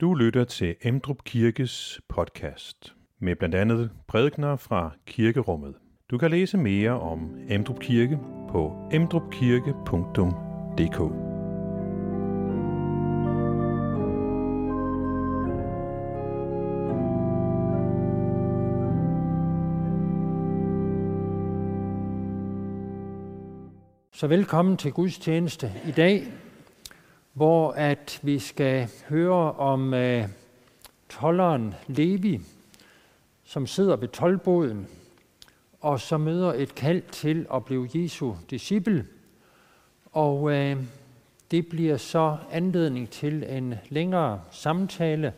Du 0.00 0.14
lytter 0.14 0.44
til 0.44 0.76
Emdrup 0.82 1.24
Kirkes 1.24 2.00
podcast 2.08 2.94
med 3.20 3.36
blandt 3.36 3.54
andet 3.54 3.90
prædikner 4.08 4.56
fra 4.56 4.90
kirkerummet. 5.06 5.74
Du 6.10 6.18
kan 6.18 6.30
læse 6.30 6.58
mere 6.58 7.00
om 7.00 7.36
Emdrup 7.48 7.80
Kirke 7.80 8.18
på 8.48 8.88
emdrupkirke.dk. 8.92 10.98
Så 24.12 24.26
velkommen 24.26 24.76
til 24.76 24.92
Guds 24.92 25.18
tjeneste 25.18 25.72
i 25.88 25.90
dag, 25.90 26.22
hvor 27.36 27.72
at 27.72 28.20
vi 28.22 28.38
skal 28.38 28.88
høre 29.08 29.52
om 29.52 29.94
øh, 29.94 30.28
tolleren 31.08 31.74
Levi, 31.86 32.40
som 33.44 33.66
sidder 33.66 33.96
ved 33.96 34.08
tolboden, 34.08 34.88
og 35.80 36.00
som 36.00 36.20
møder 36.20 36.52
et 36.52 36.74
kald 36.74 37.02
til 37.12 37.46
at 37.54 37.64
blive 37.64 37.88
Jesu 37.94 38.34
disciple. 38.50 39.06
Og 40.12 40.52
øh, 40.52 40.76
det 41.50 41.68
bliver 41.68 41.96
så 41.96 42.36
anledning 42.50 43.10
til 43.10 43.44
en 43.48 43.74
længere 43.88 44.40
samtale 44.50 45.32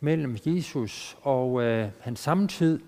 mellem 0.00 0.38
Jesus 0.46 1.16
og 1.22 1.62
øh, 1.62 1.88
hans 2.00 2.20
samtid, 2.20 2.80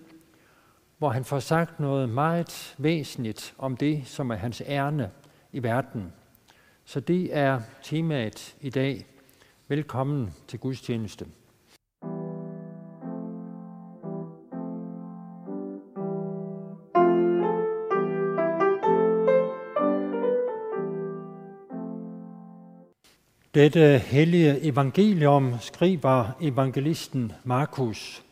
hvor 0.97 1.09
han 1.09 1.23
får 1.23 1.39
sagt 1.39 1.79
noget 1.79 2.09
meget 2.09 2.75
væsentligt 2.77 3.53
om 3.57 3.77
det, 3.77 4.07
som 4.07 4.31
er 4.31 4.35
hans 4.35 4.61
ærne 4.65 5.11
i 5.51 5.63
verden. 5.63 6.13
Så 6.87 6.99
det 6.99 7.37
er 7.37 7.61
temaet 7.83 8.55
i 8.61 8.69
dag. 8.69 9.05
Velkommen 9.67 10.33
til 10.47 10.59
gudstjeneste. 10.59 11.25
Dette 23.55 23.99
hellige 23.99 24.61
evangelium 24.61 25.53
skriver 25.59 26.37
evangelisten 26.41 27.31
Markus. 27.43 28.24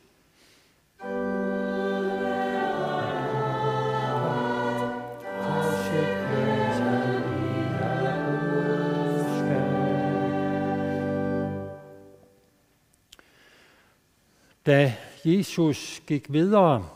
Da 14.65 14.93
Jesus 15.25 16.01
gik 16.07 16.33
videre, 16.33 16.89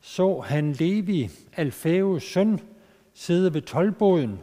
så 0.00 0.40
han 0.40 0.72
Levi, 0.72 1.30
Alfæus 1.56 2.22
søn, 2.22 2.60
sidde 3.14 3.54
ved 3.54 3.62
tolvboden, 3.62 4.40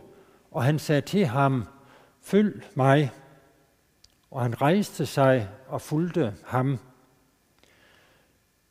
og 0.52 0.64
han 0.64 0.80
sagde 0.80 1.02
til 1.02 1.26
ham, 1.26 1.66
følg 2.22 2.64
mig. 2.76 3.12
Og 4.32 4.42
han 4.42 4.62
rejste 4.62 5.06
sig 5.06 5.50
og 5.68 5.82
fulgte 5.82 6.34
ham. 6.46 6.80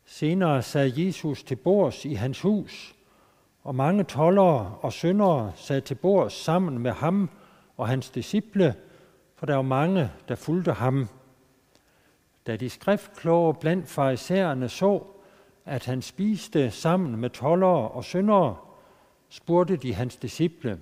Senere 0.05 0.63
sad 0.63 0.93
Jesus 0.97 1.43
til 1.43 1.57
bords 1.57 2.05
i 2.05 2.15
hans 2.15 2.41
hus, 2.41 2.95
og 3.63 3.75
mange 3.75 4.05
tollere 4.05 4.77
og 4.81 4.93
syndere 4.93 5.53
sad 5.57 5.81
til 5.81 5.95
bords 5.95 6.33
sammen 6.33 6.79
med 6.79 6.93
ham 6.93 7.31
og 7.77 7.89
hans 7.89 8.11
disciple, 8.11 8.75
for 9.37 9.47
der 9.47 9.55
var 9.55 9.63
mange, 9.63 10.11
der 10.29 10.35
fulgte 10.35 10.73
ham. 10.73 11.09
Da 12.49 12.57
de 12.57 12.71
skriftkloge 12.71 13.55
blandt 13.55 13.89
farisæerne 13.89 14.69
så, 14.69 15.03
at 15.65 15.85
han 15.85 16.03
spiste 16.03 16.71
sammen 16.71 17.17
med 17.17 17.31
tollere 17.31 17.89
og 17.89 18.05
syndere, 18.05 18.57
spurgte 19.29 19.77
de 19.77 19.95
hans 19.95 20.17
disciple, 20.17 20.81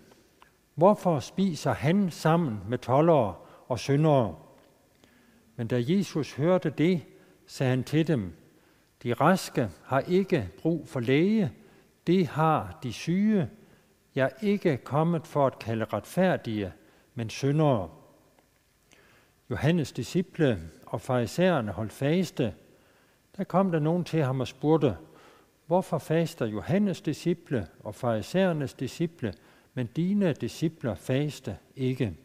hvorfor 0.75 1.21
spiser 1.21 1.72
han 1.72 2.10
sammen 2.10 2.60
med 2.69 2.78
tollere 2.78 3.34
og 3.69 3.78
syndere? 3.78 4.37
Men 5.56 5.66
da 5.66 5.82
Jesus 5.88 6.32
hørte 6.32 6.71
det, 6.71 7.03
sagde 7.47 7.71
han 7.71 7.84
til 7.84 8.06
dem, 8.06 8.32
de 9.03 9.12
raske 9.12 9.71
har 9.84 10.00
ikke 10.00 10.50
brug 10.62 10.88
for 10.88 11.00
læge, 11.00 11.53
det 12.06 12.26
har 12.26 12.78
de 12.82 12.93
syge. 12.93 13.50
Jeg 14.15 14.25
er 14.25 14.47
ikke 14.47 14.76
kommet 14.76 15.26
for 15.26 15.47
at 15.47 15.59
kalde 15.59 15.84
retfærdige, 15.84 16.72
men 17.15 17.31
syndere. 17.31 17.88
Johannes 19.51 19.93
disciple 19.93 20.61
og 20.87 21.01
farisæerne 21.01 21.73
holdt 21.73 21.93
faste, 21.93 22.55
der 23.37 23.45
kom 23.45 23.73
der 23.73 23.79
nogen 23.79 24.05
til 24.05 24.23
ham 24.23 24.41
og 24.41 24.49
spurgte, 24.49 24.97
hvorfor 25.67 25.99
faster 25.99 26.47
Johannes 26.47 27.01
disciple 27.01 27.67
og 27.81 27.95
farisæernes 27.95 28.75
disciple, 28.75 29.35
men 29.75 29.87
dine 29.87 30.33
discipler 30.33 30.95
faste 30.95 31.56
ikke? 31.77 32.17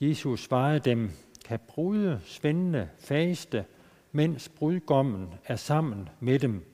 Jesus 0.00 0.44
svarede 0.44 0.78
dem, 0.80 1.10
kan 1.44 1.60
brude 1.68 2.20
svendende 2.24 2.88
faste, 2.98 3.64
mens 4.12 4.48
brudgommen 4.48 5.34
er 5.44 5.56
sammen 5.56 6.08
med 6.20 6.38
dem. 6.38 6.64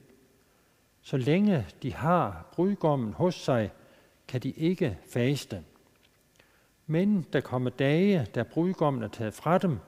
Så 1.01 1.17
længe 1.17 1.67
de 1.83 1.93
har 1.93 2.49
brudgommen 2.53 3.13
hos 3.13 3.35
sig, 3.35 3.71
kan 4.27 4.41
de 4.41 4.51
ikke 4.51 4.97
faste. 5.13 5.63
Men 6.87 7.25
der 7.33 7.41
kommer 7.41 7.69
dage, 7.69 8.27
da 8.35 8.43
brudgommen 8.43 9.03
er 9.03 9.07
taget 9.07 9.33
fra 9.33 9.57
dem, 9.57 9.79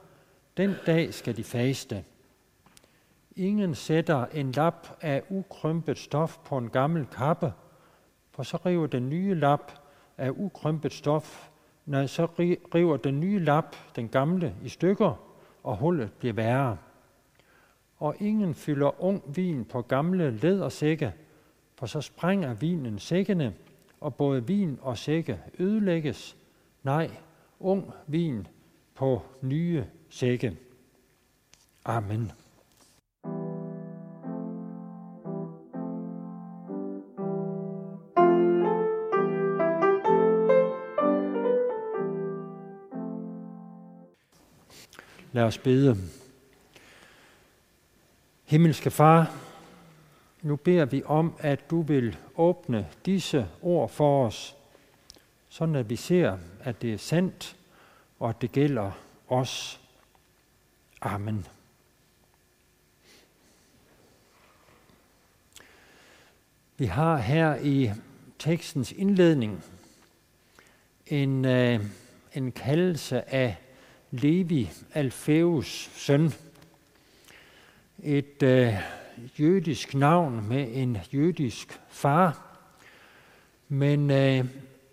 den 0.56 0.74
dag 0.86 1.14
skal 1.14 1.36
de 1.36 1.44
faste. 1.44 2.04
Ingen 3.36 3.74
sætter 3.74 4.26
en 4.26 4.52
lap 4.52 4.98
af 5.00 5.22
ukrømpet 5.28 5.98
stof 5.98 6.38
på 6.44 6.58
en 6.58 6.68
gammel 6.68 7.06
kappe, 7.06 7.52
for 8.30 8.42
så 8.42 8.56
river 8.66 8.86
den 8.86 9.08
nye 9.08 9.34
lap 9.34 9.72
af 10.18 10.30
ukrømpet 10.30 10.92
stof, 10.92 11.48
når 11.86 12.06
så 12.06 12.26
river 12.74 12.96
den 12.96 13.20
nye 13.20 13.38
lap 13.38 13.76
den 13.96 14.08
gamle 14.08 14.54
i 14.62 14.68
stykker, 14.68 15.14
og 15.62 15.76
hullet 15.76 16.12
bliver 16.12 16.34
værre. 16.34 16.76
Og 17.98 18.16
ingen 18.18 18.54
fylder 18.54 19.04
ung 19.04 19.22
vin 19.36 19.64
på 19.64 19.82
gamle 19.82 20.30
lædersække, 20.30 21.12
for 21.74 21.86
så 21.86 22.00
sprænger 22.00 22.54
vinen 22.54 22.98
sækkene, 22.98 23.54
og 24.00 24.14
både 24.14 24.46
vin 24.46 24.78
og 24.82 24.98
sække 24.98 25.40
ødelægges. 25.58 26.36
Nej, 26.86 27.10
ung 27.60 27.92
vin 28.06 28.46
på 28.94 29.22
nye 29.42 29.86
sække. 30.08 30.56
Amen. 31.84 32.32
Lad 45.32 45.44
os 45.44 45.58
bede. 45.58 45.96
Himmelske 48.44 48.90
Far, 48.90 49.36
nu 50.42 50.56
beder 50.56 50.84
vi 50.84 51.02
om, 51.04 51.34
at 51.38 51.70
du 51.70 51.82
vil 51.82 52.16
åbne 52.36 52.86
disse 53.06 53.48
ord 53.62 53.88
for 53.88 54.26
os, 54.26 54.56
sådan 55.56 55.74
at 55.74 55.90
vi 55.90 55.96
ser, 55.96 56.38
at 56.60 56.82
det 56.82 56.92
er 56.92 56.98
sandt, 56.98 57.56
og 58.18 58.28
at 58.28 58.42
det 58.42 58.52
gælder 58.52 58.90
os. 59.28 59.80
Amen. 61.00 61.46
Vi 66.76 66.86
har 66.86 67.16
her 67.16 67.56
i 67.56 67.90
tekstens 68.38 68.92
indledning 68.92 69.64
en, 71.06 71.44
øh, 71.44 71.80
en 72.34 72.52
kaldelse 72.52 73.34
af 73.34 73.56
Levi, 74.10 74.70
Alfeus 74.94 75.90
søn. 75.94 76.32
Et 78.02 78.42
øh, 78.42 78.74
jødisk 79.38 79.94
navn 79.94 80.48
med 80.48 80.68
en 80.72 80.98
jødisk 81.12 81.80
far, 81.88 82.58
men 83.68 84.10
øh, 84.10 84.44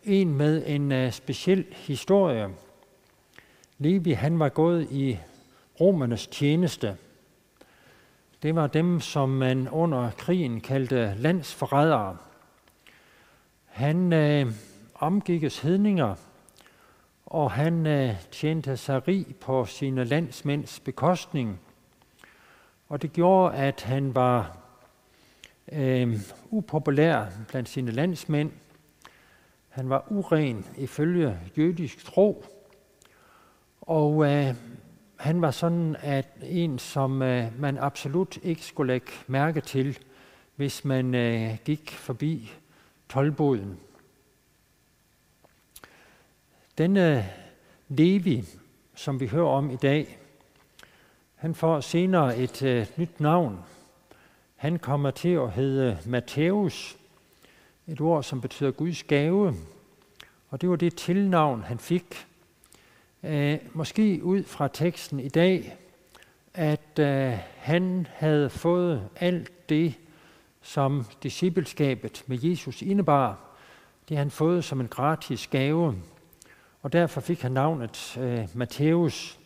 en 0.04 0.36
med 0.36 0.64
en 0.68 0.92
øh, 0.92 1.12
speciel 1.12 1.66
historie. 1.72 2.50
Levi 3.78 4.12
han 4.12 4.40
var 4.40 4.50
gået 4.50 4.88
i 4.92 5.18
romernes 5.80 6.28
tjeneste. 6.28 6.98
Det 8.44 8.56
var 8.56 8.68
dem, 8.68 9.00
som 9.00 9.30
man 9.30 9.70
under 9.70 10.12
krigen 10.12 10.62
kaldte 10.62 11.16
landsforrædere. 11.18 12.18
Han 13.66 14.14
øh, 14.14 14.54
omgikkes 14.96 15.60
hedninger, 15.60 16.16
og 17.26 17.52
han 17.52 17.86
øh, 17.88 18.16
tjente 18.32 18.78
sig 18.78 19.08
rig 19.08 19.26
på 19.42 19.66
sine 19.66 20.04
landsmænds 20.04 20.80
bekostning. 20.80 21.60
Og 22.90 23.02
det 23.02 23.14
gjorde, 23.14 23.56
at 23.56 23.82
han 23.82 24.16
var 24.16 24.58
øh, 25.72 26.20
upopulær 26.50 27.26
blandt 27.48 27.70
sine 27.70 27.92
landsmænd. 27.92 28.52
Han 29.74 29.90
var 29.90 30.06
uren 30.10 30.66
ifølge 30.78 31.40
jødisk 31.58 32.06
tro, 32.06 32.46
og 33.82 34.26
øh, 34.26 34.56
han 35.16 35.42
var 35.42 35.52
sådan 35.52 35.96
at 36.00 36.28
en, 36.44 36.80
som 36.80 37.22
øh, 37.22 37.60
man 37.60 37.78
absolut 37.78 38.38
ikke 38.44 38.66
skulle 38.66 38.94
lægge 38.94 39.12
mærke 39.28 39.62
til, 39.62 40.00
hvis 40.56 40.86
man 40.86 41.16
øh, 41.16 41.58
gik 41.66 41.92
forbi 41.92 42.52
tolvboden. 43.10 43.80
Denne 46.78 47.18
øh, 47.18 47.26
Levi, 47.88 48.44
som 48.96 49.20
vi 49.20 49.28
hører 49.28 49.50
om 49.50 49.70
i 49.70 49.76
dag, 49.76 50.20
han 51.36 51.56
får 51.56 51.80
senere 51.80 52.38
et 52.38 52.64
øh, 52.64 52.88
nyt 52.98 53.20
navn. 53.20 53.60
Han 54.56 54.80
kommer 54.80 55.12
til 55.12 55.30
at 55.30 55.52
hedde 55.52 55.98
Matthæus, 56.06 56.98
et 57.88 58.02
ord, 58.02 58.24
som 58.24 58.42
betyder 58.42 58.72
Guds 58.72 59.04
gave. 59.04 59.56
Og 60.50 60.62
det 60.62 60.70
var 60.70 60.76
det 60.76 60.96
tilnavn, 60.96 61.64
han 61.64 61.80
fik. 61.80 62.28
Øh, 63.24 63.58
måske 63.74 64.20
ud 64.24 64.44
fra 64.44 64.68
teksten 64.68 65.20
i 65.20 65.30
dag, 65.30 65.78
at 66.54 67.00
øh, 67.00 67.38
han 67.58 68.08
havde 68.14 68.50
fået 68.50 69.10
alt 69.16 69.70
det, 69.70 69.94
som 70.62 71.06
discipleskabet 71.24 72.24
med 72.28 72.38
Jesus 72.42 72.82
indebar. 72.82 73.40
Det 74.10 74.18
han 74.18 74.32
fået 74.32 74.64
som 74.64 74.82
en 74.82 74.88
gratis 74.88 75.48
gave. 75.48 75.96
Og 76.82 76.94
derfor 76.94 77.22
fik 77.22 77.42
han 77.42 77.52
navnet 77.52 78.18
øh, 78.22 78.48
Matthæus. 78.54 79.40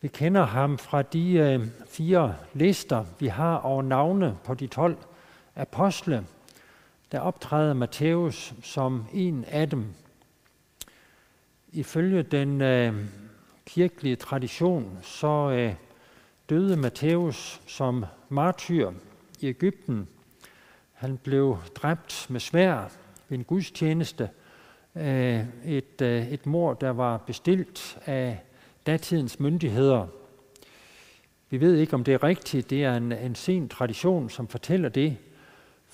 Vi 0.00 0.08
kender 0.08 0.44
ham 0.44 0.78
fra 0.78 1.02
de 1.02 1.32
øh, 1.32 1.66
fire 1.88 2.34
lister, 2.54 3.04
vi 3.18 3.26
har 3.26 3.56
over 3.56 3.82
navne 3.82 4.36
på 4.44 4.54
de 4.54 4.66
12 4.66 4.96
apostle. 5.56 6.26
Der 7.12 7.20
optræder 7.20 7.74
Matthæus 7.74 8.54
som 8.62 9.04
en 9.12 9.44
af 9.44 9.70
dem. 9.70 9.84
Ifølge 11.72 12.22
den 12.22 12.60
øh, 12.60 12.94
kirkelige 13.66 14.16
tradition, 14.16 14.98
så 15.02 15.50
øh, 15.50 15.74
døde 16.50 16.76
Matthæus 16.76 17.60
som 17.66 18.04
martyr 18.28 18.92
i 19.40 19.46
Ægypten. 19.46 20.08
Han 20.92 21.18
blev 21.18 21.58
dræbt 21.74 22.26
med 22.30 22.40
svær 22.40 22.90
ved 23.28 23.38
en 23.38 23.44
gudstjeneste. 23.44 24.30
Øh, 24.94 25.44
et, 25.64 26.02
øh, 26.02 26.28
et 26.28 26.46
mor, 26.46 26.74
der 26.74 26.90
var 26.90 27.16
bestilt 27.16 27.98
af 28.06 28.38
datidens 28.86 29.40
myndigheder. 29.40 30.06
Vi 31.50 31.60
ved 31.60 31.76
ikke, 31.76 31.94
om 31.94 32.04
det 32.04 32.14
er 32.14 32.22
rigtigt. 32.22 32.70
Det 32.70 32.84
er 32.84 32.96
en, 32.96 33.12
en 33.12 33.34
sen 33.34 33.68
tradition, 33.68 34.30
som 34.30 34.48
fortæller 34.48 34.88
det. 34.88 35.16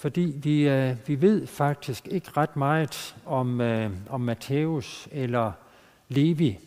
Fordi 0.02 0.34
vi, 0.43 0.69
øh, 0.69 0.96
vi 1.06 1.20
ved 1.20 1.46
faktisk 1.46 2.08
ikke 2.08 2.31
ret 2.37 2.56
meget 2.56 3.16
om, 3.26 3.60
øh, 3.60 3.90
om 4.10 4.20
Matthæus 4.20 5.08
eller 5.12 5.52
Levi. 6.08 6.58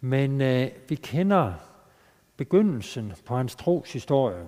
Men 0.00 0.40
øh, 0.40 0.68
vi 0.88 0.94
kender 0.94 1.52
begyndelsen 2.36 3.12
på 3.24 3.36
hans 3.36 3.54
troshistorie. 3.54 4.46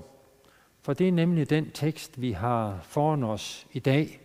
For 0.83 0.93
det 0.93 1.09
er 1.09 1.13
nemlig 1.13 1.51
den 1.51 1.71
tekst, 1.71 2.21
vi 2.21 2.33
har 2.33 2.79
foran 2.83 3.23
os 3.23 3.67
i 3.73 3.79
dag. 3.79 4.21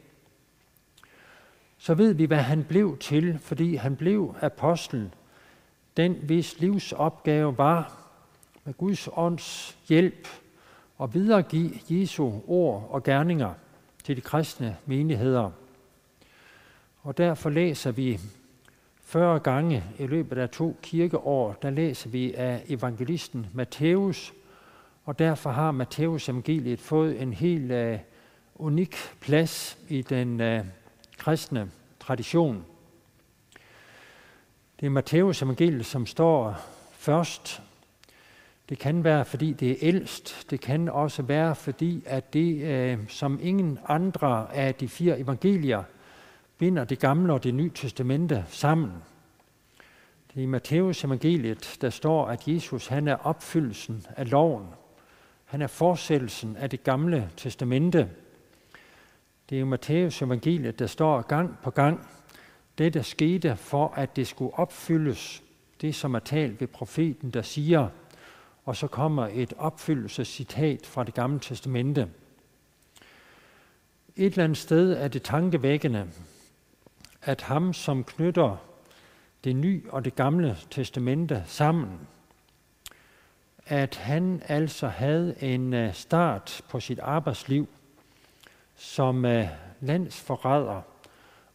Så 1.78 1.94
ved 1.94 2.14
vi, 2.14 2.26
hvad 2.26 2.42
han 2.42 2.64
blev 2.64 2.98
til, 2.98 3.40
fordi 3.40 3.76
han 3.76 3.96
blev 3.96 4.36
apostel, 4.42 5.14
den 5.98 6.14
hvis 6.14 6.60
livsopgave 6.60 7.58
var 7.58 7.98
med 8.64 8.74
Guds 8.74 9.10
ånds 9.16 9.78
hjælp 9.90 10.28
og 10.98 11.14
videregive 11.14 11.72
Jesu 11.90 12.32
ord 12.48 12.88
og 12.90 13.04
gerninger 13.04 13.54
til 14.04 14.16
de 14.16 14.22
kristne 14.22 14.78
menigheder. 14.86 15.52
Og 17.02 17.18
derfor 17.18 17.50
læser 17.50 17.92
vi 17.92 18.20
40 19.02 19.40
gange 19.40 19.84
i 20.00 20.08
løbet 20.08 20.38
af 20.38 20.50
to 20.50 20.78
kirkeår, 20.82 21.54
der 21.62 21.70
læser 21.70 22.10
vi 22.10 22.34
af 22.34 22.64
evangelisten 22.68 23.48
Matthæus, 23.54 24.34
og 25.06 25.20
derfor 25.20 25.50
har 25.50 25.72
Matthæus 25.72 26.30
evangeliet 26.30 26.80
fået 26.80 27.22
en 27.22 27.34
helt 27.34 27.72
uh, 27.72 28.00
unik 28.56 28.96
plads 29.22 29.78
i 29.90 30.02
den 30.02 30.42
uh, 30.42 30.66
kristne 31.18 31.72
tradition. 32.00 32.66
Det 34.80 34.86
er 34.86 34.90
Matthæus 34.90 35.42
evangeliet, 35.42 35.86
som 35.86 36.06
står 36.06 36.56
først. 36.92 37.62
Det 38.70 38.80
kan 38.80 39.04
være, 39.04 39.26
fordi 39.26 39.54
det 39.54 39.72
er 39.72 39.76
ældst. 39.82 40.48
Det 40.50 40.62
kan 40.62 40.90
også 40.90 41.22
være, 41.22 41.56
fordi 41.56 42.04
at 42.06 42.34
det, 42.34 42.98
uh, 42.98 43.08
som 43.08 43.40
ingen 43.42 43.80
andre 43.88 44.56
af 44.56 44.76
de 44.76 44.88
fire 44.88 45.20
evangelier, 45.20 45.84
binder 46.58 46.84
det 46.84 47.00
gamle 47.00 47.34
og 47.34 47.44
det 47.44 47.54
nye 47.54 47.72
testamente 47.76 48.46
sammen. 48.48 48.92
Det 50.28 50.38
er 50.38 50.42
i 50.42 50.46
Matthæus 50.46 51.04
evangeliet, 51.04 51.78
der 51.82 51.90
står, 51.90 52.28
at 52.28 52.48
Jesus 52.48 52.88
han 52.88 53.08
er 53.08 53.16
opfyldelsen 53.16 54.06
af 54.18 54.32
loven. 54.32 54.66
Han 55.46 55.62
er 55.62 55.68
forsættelsen 55.68 56.56
af 56.56 56.70
det 56.70 56.84
gamle 56.84 57.30
testamente. 57.38 58.10
Det 59.50 59.56
er 59.56 59.62
i 59.62 59.64
Matthæus 59.64 60.22
evangeliet, 60.22 60.80
der 60.80 60.88
står 60.88 61.22
gang 61.22 61.58
på 61.64 61.72
gang, 61.72 62.10
det 62.78 62.94
der 62.94 63.02
skete 63.02 63.56
for, 63.56 63.94
at 63.96 64.16
det 64.16 64.28
skulle 64.28 64.54
opfyldes, 64.54 65.44
det 65.82 65.96
som 65.96 66.16
er 66.16 66.20
talt 66.20 66.62
ved 66.62 66.68
profeten, 66.68 67.30
der 67.30 67.42
siger, 67.42 67.90
og 68.68 68.76
så 68.76 68.88
kommer 68.88 69.28
et 69.32 69.54
opfyldelsescitat 69.58 70.86
fra 70.86 71.04
det 71.04 71.14
gamle 71.14 71.40
testamente. 71.40 72.10
Et 74.16 74.26
eller 74.26 74.44
andet 74.44 74.58
sted 74.58 74.94
er 74.94 75.08
det 75.08 75.24
tankevækkende, 75.24 76.10
at 77.22 77.42
ham, 77.42 77.74
som 77.74 78.04
knytter 78.04 78.58
det 79.44 79.56
nye 79.56 79.84
og 79.90 80.06
det 80.06 80.16
gamle 80.16 80.58
testamente 80.72 81.44
sammen, 81.46 82.00
at 83.66 83.96
han 83.96 84.42
altså 84.46 84.88
havde 84.88 85.44
en 85.44 85.74
øh, 85.74 85.94
start 85.94 86.62
på 86.70 86.80
sit 86.80 87.00
arbejdsliv 87.00 87.68
som 88.76 89.26
øh, 89.26 89.48
landsforræder 89.82 90.82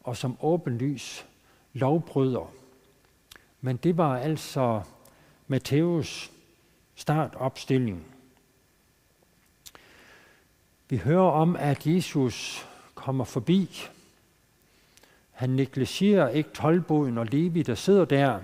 og 0.01 0.17
som 0.17 0.37
åbenlys 0.41 1.27
lovbryder. 1.73 2.53
Men 3.61 3.77
det 3.77 3.97
var 3.97 4.19
altså 4.19 4.83
Matthæus 5.47 6.32
Start 7.03 7.35
opstilling. 7.35 8.07
Vi 10.89 10.97
hører 10.97 11.31
om, 11.31 11.57
at 11.57 11.87
Jesus 11.87 12.67
kommer 12.95 13.25
forbi 13.25 13.89
han 15.43 15.51
negligerer 15.51 16.29
ikke 16.29 16.51
tolvboden 16.55 17.19
og 17.19 17.27
Levi, 17.27 17.63
der 17.63 17.75
sidder 17.75 18.05
der, 18.05 18.41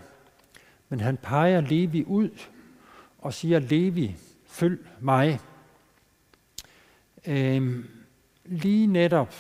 men 0.89 1.01
han 1.01 1.17
peger 1.17 1.61
Levi 1.61 2.05
ud 2.05 2.31
og 3.19 3.35
siger, 3.35 3.59
Levi, 3.59 4.17
følg 4.47 4.87
mig. 5.01 5.41
Øhm, 7.27 7.89
lige 8.45 8.87
netop 8.87 9.35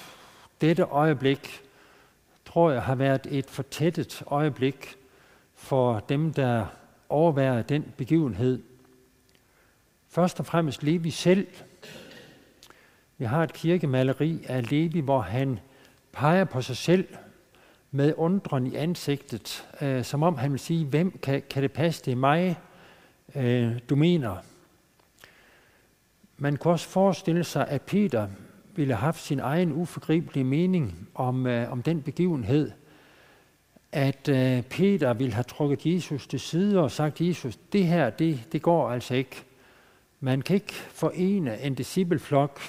dette 0.61 0.83
øjeblik, 0.83 1.61
tror 2.45 2.71
jeg, 2.71 2.83
har 2.83 2.95
været 2.95 3.27
et 3.31 3.47
fortættet 3.47 4.23
øjeblik 4.27 4.97
for 5.55 6.01
dem, 6.01 6.33
der 6.33 6.67
overværede 7.09 7.65
den 7.69 7.93
begivenhed. 7.97 8.63
Først 10.11 10.41
og 10.41 10.47
fremmest 10.47 10.83
Levi 10.83 11.11
selv. 11.11 11.47
Vi 13.19 13.25
har 13.25 13.43
et 13.43 13.53
kirkemaleri 13.53 14.45
af 14.49 14.71
Levi, 14.71 15.01
hvor 15.01 15.21
han 15.21 15.59
peger 16.13 16.45
på 16.45 16.63
sig 16.63 16.77
selv 16.77 17.09
med 17.91 18.15
undren 18.17 18.67
i 18.67 18.75
ansigtet, 18.75 19.69
øh, 19.81 20.05
som 20.05 20.23
om 20.23 20.39
han 20.39 20.53
vil 20.53 20.61
sige, 20.61 20.85
hvem 20.85 21.19
kan, 21.23 21.43
kan 21.51 21.63
det 21.63 21.73
passe, 21.73 22.05
det 22.05 22.13
er 22.13 22.17
mig, 22.17 22.59
øh, 23.35 23.79
du 23.91 23.97
mener. 23.97 24.37
Man 26.37 26.57
kunne 26.57 26.75
også 26.75 26.89
forestille 26.89 27.45
sig, 27.45 27.69
at 27.69 27.83
Peter 27.83 28.29
ville 28.75 28.95
have 28.95 29.05
haft 29.05 29.23
sin 29.23 29.41
egen 29.41 29.73
uforgribelige 29.73 30.45
mening 30.45 31.09
om, 31.15 31.47
øh, 31.47 31.73
om 31.73 31.83
den 31.83 32.03
begivenhed, 32.03 32.71
at 33.93 34.29
øh, 34.29 34.63
Peter 34.63 35.15
ville 35.15 35.35
have 35.35 35.45
trukket 35.45 35.87
Jesus 35.87 36.27
til 36.27 36.41
side 36.41 36.79
og 36.79 36.91
sagt, 36.91 37.21
Jesus, 37.21 37.57
det 37.73 37.87
her, 37.87 38.11
det, 38.11 38.49
det 38.53 38.63
går 38.63 38.91
altså 38.91 39.15
ikke. 39.15 39.45
Man 40.21 40.43
kan 40.43 40.55
ikke 40.55 40.73
forene 40.73 41.61
en 41.61 41.75
discipleflok, 41.75 42.61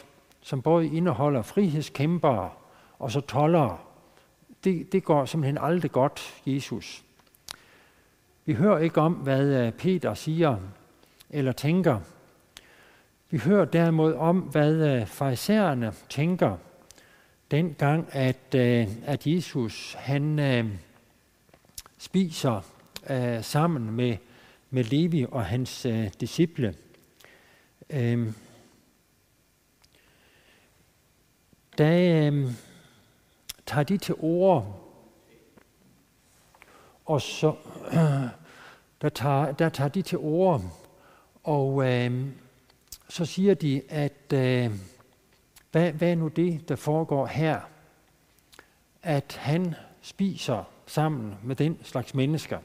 som 0.41 0.61
både 0.61 0.87
indeholder 0.87 1.41
frihedskæmpere 1.41 2.49
og 2.99 3.11
så 3.11 3.21
tollere 3.21 3.77
det, 4.63 4.91
det 4.91 5.03
går 5.03 5.25
simpelthen 5.25 5.57
aldrig 5.61 5.91
godt, 5.91 6.41
Jesus. 6.45 7.03
Vi 8.45 8.53
hører 8.53 8.79
ikke 8.79 9.01
om, 9.01 9.13
hvad 9.13 9.65
øh, 9.65 9.71
Peter 9.71 10.13
siger 10.13 10.57
eller 11.29 11.51
tænker. 11.51 11.99
Vi 13.29 13.37
hører 13.37 13.65
derimod 13.65 14.13
om, 14.13 14.39
hvad 14.39 14.73
øh, 14.73 15.07
farisæerne 15.07 15.93
tænker, 16.09 16.57
dengang 17.51 18.07
at, 18.11 18.55
øh, 18.55 18.87
at 19.05 19.27
Jesus 19.27 19.93
han 19.99 20.39
spiser 21.97 22.61
sammen 23.41 23.91
med, 23.91 24.17
med 24.69 24.83
Levi 24.83 25.25
og 25.31 25.45
hans 25.45 25.87
disciple. 26.19 26.75
Øhm, 27.89 28.33
da, 31.77 32.25
øhm, 32.25 32.49
tager 33.65 33.83
de 33.83 33.97
til 33.97 34.15
ord, 34.17 34.85
og 37.05 37.21
så, 37.21 37.55
der 39.01 39.09
tager, 39.09 39.51
der 39.51 39.69
tager 39.69 39.87
de 39.87 40.01
til 40.01 40.17
ord, 40.17 40.61
og 41.43 41.87
øh, 41.87 42.27
så 43.09 43.25
siger 43.25 43.53
de, 43.53 43.81
at 43.89 44.33
øh, 44.33 44.71
hvad, 45.71 45.91
hvad 45.91 46.11
er 46.11 46.15
nu 46.15 46.27
det, 46.27 46.69
der 46.69 46.75
foregår 46.75 47.25
her? 47.25 47.61
At 49.03 49.37
han 49.39 49.75
spiser 50.01 50.63
sammen 50.85 51.35
med 51.43 51.55
den 51.55 51.79
slags 51.83 52.13
mennesker. 52.13 52.59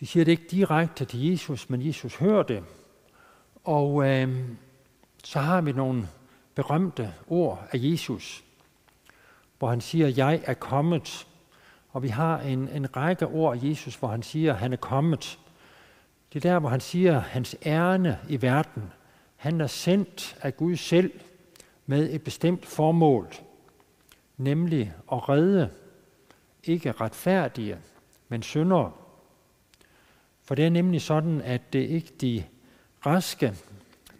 De 0.00 0.06
siger 0.06 0.24
det 0.24 0.32
ikke 0.32 0.46
direkte 0.50 1.04
til 1.04 1.30
Jesus, 1.30 1.70
men 1.70 1.86
Jesus 1.86 2.16
hører 2.16 2.42
det. 2.42 2.64
Og 3.64 4.08
øh, 4.08 4.38
så 5.24 5.38
har 5.38 5.60
vi 5.60 5.72
nogle 5.72 6.08
berømte 6.54 7.14
ord 7.28 7.68
af 7.72 7.78
Jesus, 7.78 8.44
hvor 9.58 9.68
han 9.68 9.80
siger, 9.80 10.08
jeg 10.08 10.42
er 10.44 10.54
kommet. 10.54 11.26
Og 11.90 12.02
vi 12.02 12.08
har 12.08 12.40
en, 12.40 12.68
en 12.68 12.96
række 12.96 13.26
ord 13.26 13.56
af 13.56 13.64
Jesus, 13.64 13.94
hvor 13.94 14.08
han 14.08 14.22
siger, 14.22 14.52
han 14.52 14.72
er 14.72 14.76
kommet. 14.76 15.38
Det 16.32 16.44
er 16.44 16.50
der, 16.50 16.58
hvor 16.58 16.68
han 16.68 16.80
siger, 16.80 17.20
hans 17.20 17.56
ærne 17.66 18.18
i 18.28 18.42
verden. 18.42 18.92
Han 19.36 19.60
er 19.60 19.66
sendt 19.66 20.36
af 20.42 20.56
Gud 20.56 20.76
selv 20.76 21.12
med 21.86 22.14
et 22.14 22.22
bestemt 22.22 22.66
formål, 22.66 23.28
nemlig 24.36 24.92
at 25.12 25.28
redde 25.28 25.70
ikke 26.64 26.92
retfærdige, 26.92 27.78
men 28.28 28.42
syndere. 28.42 28.92
For 30.42 30.54
det 30.54 30.66
er 30.66 30.70
nemlig 30.70 31.02
sådan, 31.02 31.40
at 31.40 31.72
det 31.72 31.88
ikke 31.88 32.12
de 32.20 32.44
raske, 33.06 33.54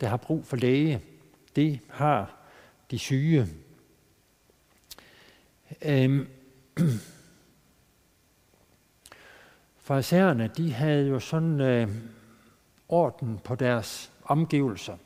der 0.01 0.09
har 0.09 0.17
brug 0.17 0.47
for 0.47 0.57
læge. 0.57 1.01
Det 1.57 1.81
har 1.89 2.37
de 2.91 2.99
syge. 2.99 3.47
Øhm. 5.83 6.29
Farisæerne, 9.79 10.51
de 10.57 10.73
havde 10.73 11.09
jo 11.09 11.21
sådan 11.21 11.61
øh, 11.61 11.89
orden 12.89 13.41
på 13.45 13.55
deres 13.55 14.13
omgivelser. 14.25 14.97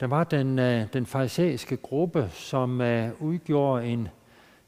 Der 0.00 0.06
var 0.06 0.24
den, 0.24 0.58
øh, 0.58 0.86
den 0.92 1.06
farisæiske 1.06 1.76
gruppe, 1.76 2.30
som 2.32 2.80
øh, 2.80 3.22
udgjorde 3.22 3.86
en, 3.86 4.08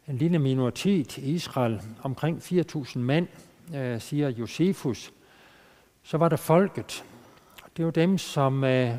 en 0.09 0.17
lille 0.17 0.39
minoritet 0.39 1.19
i 1.19 1.35
Israel, 1.35 1.83
omkring 2.03 2.39
4.000 2.39 2.99
mand, 2.99 3.29
øh, 3.75 4.01
siger 4.01 4.29
Josefus. 4.29 5.13
Så 6.03 6.19
var 6.19 6.29
der 6.29 6.37
folket. 6.37 7.05
Det 7.77 7.85
var 7.85 7.91
dem, 7.91 8.19
som 8.19 8.65
øh, 8.65 8.91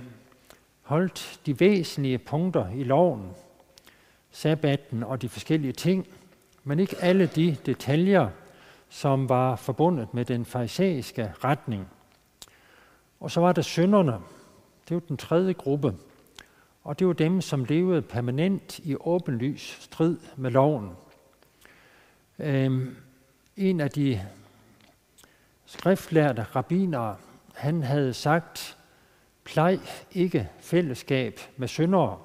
holdt 0.81 1.39
de 1.45 1.59
væsentlige 1.59 2.17
punkter 2.17 2.69
i 2.69 2.83
loven, 2.83 3.29
sabbatten 4.31 5.03
og 5.03 5.21
de 5.21 5.29
forskellige 5.29 5.73
ting, 5.73 6.07
men 6.63 6.79
ikke 6.79 6.97
alle 7.01 7.25
de 7.25 7.57
detaljer, 7.65 8.29
som 8.89 9.29
var 9.29 9.55
forbundet 9.55 10.13
med 10.13 10.25
den 10.25 10.45
farisæiske 10.45 11.33
retning. 11.43 11.87
Og 13.19 13.31
så 13.31 13.39
var 13.39 13.51
der 13.51 13.61
synderne. 13.61 14.19
Det 14.89 14.95
var 14.95 15.01
den 15.07 15.17
tredje 15.17 15.53
gruppe. 15.53 15.95
Og 16.83 16.99
det 16.99 17.07
var 17.07 17.13
dem, 17.13 17.41
som 17.41 17.65
levede 17.65 18.01
permanent 18.01 18.79
i 18.79 18.95
åbenlys 18.99 19.77
strid 19.81 20.17
med 20.35 20.51
loven. 20.51 20.91
Øhm, 22.39 22.95
en 23.55 23.79
af 23.79 23.91
de 23.91 24.21
skriftlærte 25.65 26.43
rabbinere, 26.43 27.15
han 27.57 27.83
havde 27.83 28.13
sagt, 28.13 28.77
plej 29.43 29.79
ikke 30.11 30.49
fællesskab 30.59 31.39
med 31.57 31.67
syndere, 31.67 32.19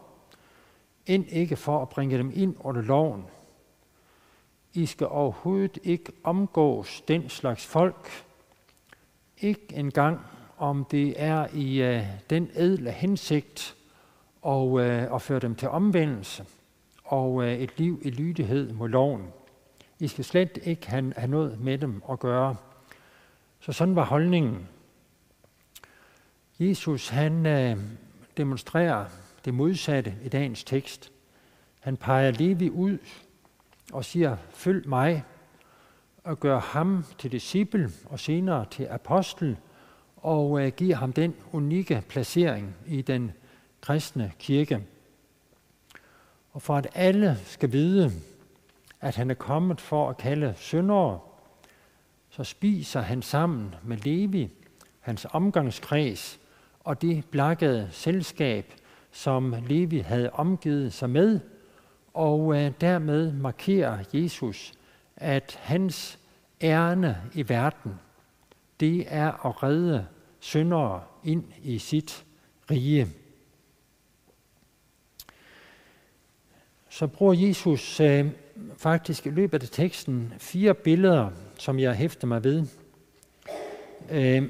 ind 1.07 1.29
ikke 1.29 1.57
for 1.57 1.83
at 1.83 1.89
bringe 1.89 2.19
dem 2.19 2.33
ind 2.35 2.57
under 2.61 2.83
loven. 2.83 3.25
I 4.75 4.87
skal 4.87 5.07
overhovedet 5.07 5.79
ikke 5.83 6.13
omgås 6.25 7.01
den 7.01 7.29
slags 7.29 7.67
folk, 7.67 8.11
ikke 9.39 9.67
engang 9.71 10.21
om 10.59 10.85
det 10.85 11.15
er 11.17 11.47
i 11.55 11.97
uh, 11.97 12.05
den 12.31 12.51
edle 12.55 12.91
hensigt 12.91 13.77
og, 14.43 14.71
uh, 14.71 15.15
at 15.15 15.23
føre 15.23 15.39
dem 15.39 15.55
til 15.55 15.69
omvendelse 15.69 16.45
og 17.05 17.35
uh, 17.35 17.49
et 17.49 17.79
liv 17.79 18.01
i 18.03 18.11
lydighed 18.11 18.73
mod 18.73 18.89
loven. 18.89 19.27
I 20.01 20.09
skal 20.09 20.25
slet 20.25 20.59
ikke 20.63 20.91
have, 20.91 21.13
have 21.17 21.31
noget 21.31 21.61
med 21.61 21.79
dem 21.79 22.03
at 22.11 22.21
gøre. 22.21 22.57
Så 23.61 23.73
sådan 23.73 23.97
var 23.97 24.05
holdningen. 24.05 24.69
Jesus 26.69 27.09
han 27.09 27.47
øh, 27.47 27.77
demonstrerer 28.37 29.07
det 29.45 29.55
modsatte 29.55 30.15
i 30.25 30.29
dagens 30.29 30.65
tekst. 30.65 31.13
Han 31.81 31.97
peger 31.97 32.31
Levi 32.31 32.71
ud 32.71 32.99
og 33.93 34.05
siger, 34.05 34.37
følg 34.55 34.89
mig, 34.89 35.25
og 36.25 36.41
gør 36.41 36.61
ham 36.61 37.05
til 37.19 37.33
disciple 37.33 37.91
og 38.05 38.21
senere 38.21 38.67
til 38.71 38.85
apostel, 38.91 39.57
og 40.17 40.67
øh, 40.67 40.73
giver 40.73 40.97
ham 40.97 41.13
den 41.13 41.35
unikke 41.53 42.03
placering 42.09 42.77
i 42.87 43.03
den 43.03 43.33
kristne 43.81 44.33
kirke. 44.39 44.87
Og 46.53 46.63
for 46.63 46.77
at 46.77 46.87
alle 46.95 47.39
skal 47.45 47.73
vide, 47.73 48.13
at 49.01 49.17
han 49.17 49.31
er 49.31 49.35
kommet 49.35 49.81
for 49.81 50.11
at 50.11 50.17
kalde 50.17 50.55
syndere, 50.57 51.21
så 52.31 52.45
spiser 52.45 53.01
han 53.01 53.23
sammen 53.23 53.75
med 53.83 53.97
Levi, 53.97 54.51
hans 55.01 55.27
omgangskreds, 55.31 56.42
og 56.85 57.03
det 57.03 57.25
blakkede 57.31 57.89
selskab, 57.91 58.75
som 59.11 59.55
Levi 59.67 59.99
havde 59.99 60.31
omgivet 60.31 60.93
sig 60.93 61.11
med, 61.11 61.41
og 62.15 62.57
øh, 62.57 62.73
dermed 62.81 63.33
markerer 63.33 64.05
Jesus, 64.15 64.73
at 65.17 65.59
hans 65.63 66.19
ærne 66.63 67.23
i 67.35 67.49
verden, 67.49 67.95
det 68.81 69.05
er 69.09 69.47
at 69.47 69.63
redde 69.63 70.07
syndere 70.41 71.03
ind 71.25 71.45
i 71.63 71.79
sit 71.79 72.25
rige. 72.71 73.09
Så 76.89 77.07
bruger 77.07 77.35
Jesus 77.35 78.01
øh, 78.01 78.27
faktisk 78.77 79.27
i 79.27 79.31
løbet 79.31 79.63
af 79.63 79.69
teksten 79.69 80.35
fire 80.39 80.75
billeder, 80.75 81.31
som 81.59 81.79
jeg 81.79 81.95
hæfter 81.95 82.27
mig 82.27 82.45
ved. 82.45 82.67
Øh, 84.11 84.49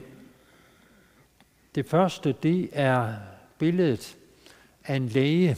det 1.75 1.87
første, 1.87 2.35
det 2.43 2.69
er 2.73 3.15
billedet 3.59 4.17
af 4.85 4.97
en 4.97 5.09
læge. 5.09 5.57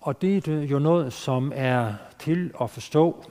Og 0.00 0.22
det 0.22 0.48
er 0.48 0.62
jo 0.62 0.78
noget, 0.78 1.12
som 1.12 1.52
er 1.54 1.94
til 2.18 2.50
at 2.60 2.70
forstå. 2.70 3.24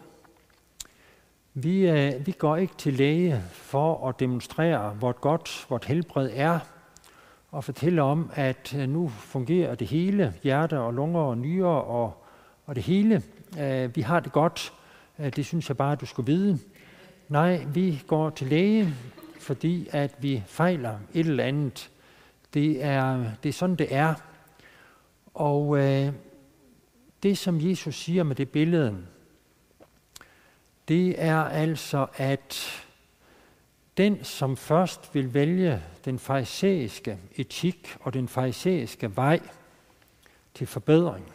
Vi, 1.53 1.89
øh, 1.89 2.27
vi 2.27 2.31
går 2.31 2.55
ikke 2.55 2.73
til 2.77 2.93
læge 2.93 3.43
for 3.51 4.09
at 4.09 4.19
demonstrere, 4.19 4.89
hvor 4.89 5.11
godt 5.11 5.65
vort 5.69 5.85
helbred 5.85 6.29
er, 6.33 6.59
og 7.51 7.63
fortælle 7.63 8.01
om, 8.01 8.31
at 8.33 8.75
øh, 8.77 8.89
nu 8.89 9.07
fungerer 9.07 9.75
det 9.75 9.87
hele, 9.87 10.33
hjerte 10.43 10.79
og 10.79 10.93
lunger 10.93 11.21
og 11.21 11.37
nyrer 11.37 11.67
og, 11.67 12.25
og 12.65 12.75
det 12.75 12.83
hele. 12.83 13.23
Øh, 13.59 13.95
vi 13.95 14.01
har 14.01 14.19
det 14.19 14.31
godt. 14.31 14.73
Øh, 15.19 15.35
det 15.35 15.45
synes 15.45 15.69
jeg 15.69 15.77
bare, 15.77 15.95
du 15.95 16.05
skulle 16.05 16.31
vide. 16.31 16.59
Nej, 17.29 17.65
vi 17.73 18.03
går 18.07 18.29
til 18.29 18.47
læge 18.47 18.93
fordi 19.47 19.89
at 19.91 20.15
vi 20.19 20.43
fejler 20.47 20.99
et 21.13 21.27
eller 21.27 21.43
andet. 21.43 21.91
Det 22.53 22.83
er, 22.83 23.31
det 23.43 23.49
er 23.49 23.53
sådan, 23.53 23.75
det 23.75 23.95
er. 23.95 24.13
Og 25.33 25.77
øh, 25.77 26.13
det, 27.23 27.37
som 27.37 27.61
Jesus 27.61 27.95
siger 27.95 28.23
med 28.23 28.35
det 28.35 28.49
billede, 28.49 28.97
det 30.87 31.23
er 31.23 31.37
altså, 31.37 32.07
at 32.15 32.83
den, 33.97 34.23
som 34.23 34.57
først 34.57 35.15
vil 35.15 35.33
vælge 35.33 35.83
den 36.05 36.19
farisæiske 36.19 37.19
etik 37.35 37.97
og 37.99 38.13
den 38.13 38.27
farisæiske 38.27 39.15
vej 39.15 39.39
til 40.53 40.67
forbedring, 40.67 41.31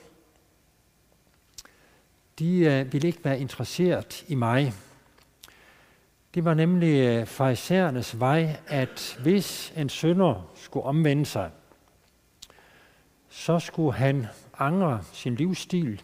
de 2.39 2.59
øh, 2.59 2.93
vil 2.93 3.05
ikke 3.05 3.25
være 3.25 3.41
interesseret 3.41 4.25
i 4.29 4.35
mig. 4.35 4.73
Det 6.35 6.45
var 6.45 6.55
nemlig 6.55 7.01
øh, 7.01 7.27
farisæernes 7.27 8.21
vej, 8.21 8.57
at 8.67 9.19
hvis 9.23 9.73
en 9.77 9.89
sønder 9.89 10.51
skulle 10.55 10.87
omvende 10.87 11.27
sig, 11.27 11.51
så 13.29 13.59
skulle 13.59 13.93
han 13.93 14.27
angre 14.59 15.01
sin 15.13 15.35
livsstil. 15.35 16.03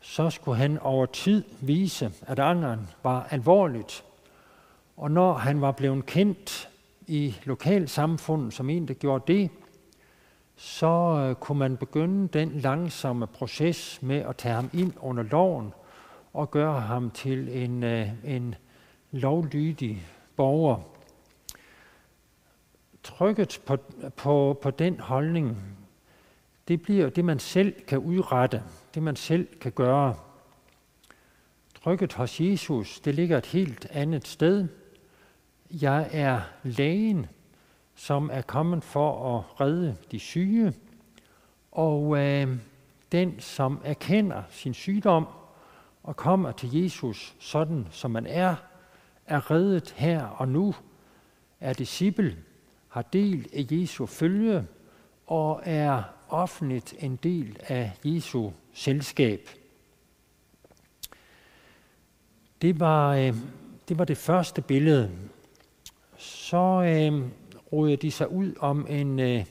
Så 0.00 0.30
skulle 0.30 0.58
han 0.58 0.78
over 0.78 1.06
tid 1.06 1.44
vise, 1.60 2.12
at 2.26 2.38
angeren 2.38 2.88
var 3.02 3.26
alvorligt. 3.30 4.04
Og 4.96 5.10
når 5.10 5.34
han 5.34 5.60
var 5.60 5.72
blevet 5.72 6.06
kendt 6.06 6.68
i 7.06 7.36
lokalsamfundet 7.44 8.54
som 8.54 8.70
en, 8.70 8.88
der 8.88 8.94
gjorde 8.94 9.32
det, 9.32 9.50
så 10.56 11.26
øh, 11.28 11.34
kunne 11.34 11.58
man 11.58 11.76
begynde 11.76 12.28
den 12.28 12.50
langsomme 12.60 13.26
proces 13.26 13.98
med 14.02 14.16
at 14.16 14.36
tage 14.36 14.54
ham 14.54 14.70
ind 14.72 14.92
under 15.00 15.22
loven 15.22 15.72
og 16.32 16.50
gøre 16.50 16.80
ham 16.80 17.10
til 17.10 17.62
en, 17.62 17.82
øh, 17.82 18.08
en 18.24 18.54
lovlydig 19.14 20.06
borger. 20.36 20.80
Trykket 23.02 23.62
på, 23.66 23.76
på, 24.16 24.58
på 24.62 24.70
den 24.70 25.00
holdning, 25.00 25.76
det 26.68 26.82
bliver 26.82 27.08
det, 27.08 27.24
man 27.24 27.38
selv 27.38 27.84
kan 27.86 27.98
udrette, 27.98 28.62
det 28.94 29.02
man 29.02 29.16
selv 29.16 29.48
kan 29.60 29.72
gøre. 29.72 30.16
Trykket 31.84 32.12
hos 32.12 32.40
Jesus, 32.40 33.00
det 33.00 33.14
ligger 33.14 33.38
et 33.38 33.46
helt 33.46 33.86
andet 33.90 34.26
sted. 34.26 34.68
Jeg 35.70 36.08
er 36.12 36.40
lægen, 36.62 37.26
som 37.94 38.30
er 38.32 38.42
kommet 38.42 38.84
for 38.84 39.38
at 39.38 39.60
redde 39.60 39.96
de 40.10 40.18
syge, 40.18 40.72
og 41.72 42.18
øh, 42.18 42.56
den, 43.12 43.40
som 43.40 43.80
erkender 43.84 44.42
sin 44.50 44.74
sygdom 44.74 45.26
og 46.02 46.16
kommer 46.16 46.52
til 46.52 46.82
Jesus 46.82 47.34
sådan, 47.38 47.88
som 47.90 48.10
man 48.10 48.26
er, 48.26 48.54
er 49.26 49.50
reddet 49.50 49.90
her 49.96 50.24
og 50.26 50.48
nu, 50.48 50.74
er 51.60 51.72
disciple, 51.72 52.36
har 52.88 53.02
del 53.02 53.48
af 53.52 53.66
Jesu 53.70 54.06
følge 54.06 54.66
og 55.26 55.60
er 55.64 56.02
offentligt 56.28 56.94
en 56.98 57.16
del 57.16 57.56
af 57.60 57.92
Jesu 58.04 58.50
selskab. 58.72 59.48
Det 62.62 62.80
var, 62.80 63.14
øh, 63.14 63.34
det 63.88 63.98
var 63.98 64.04
det 64.04 64.16
første 64.16 64.62
billede. 64.62 65.10
Så 66.16 66.82
øh, 66.86 67.30
roder 67.72 67.96
de 67.96 68.10
sig 68.10 68.30
ud 68.30 68.54
om 68.60 68.86
en 68.88 69.20
øh, 69.20 69.44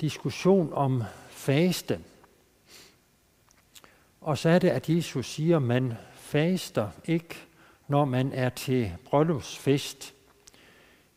diskussion 0.00 0.72
om 0.72 1.02
faste. 1.30 2.00
Og 4.20 4.38
så 4.38 4.48
er 4.48 4.58
det, 4.58 4.68
at 4.68 4.88
Jesus 4.88 5.26
siger, 5.26 5.56
at 5.56 5.62
man 5.62 5.94
faster 6.14 6.90
ikke, 7.04 7.34
når 7.88 8.04
man 8.04 8.32
er 8.32 8.48
til 8.48 8.92
bryllupsfest. 9.04 10.14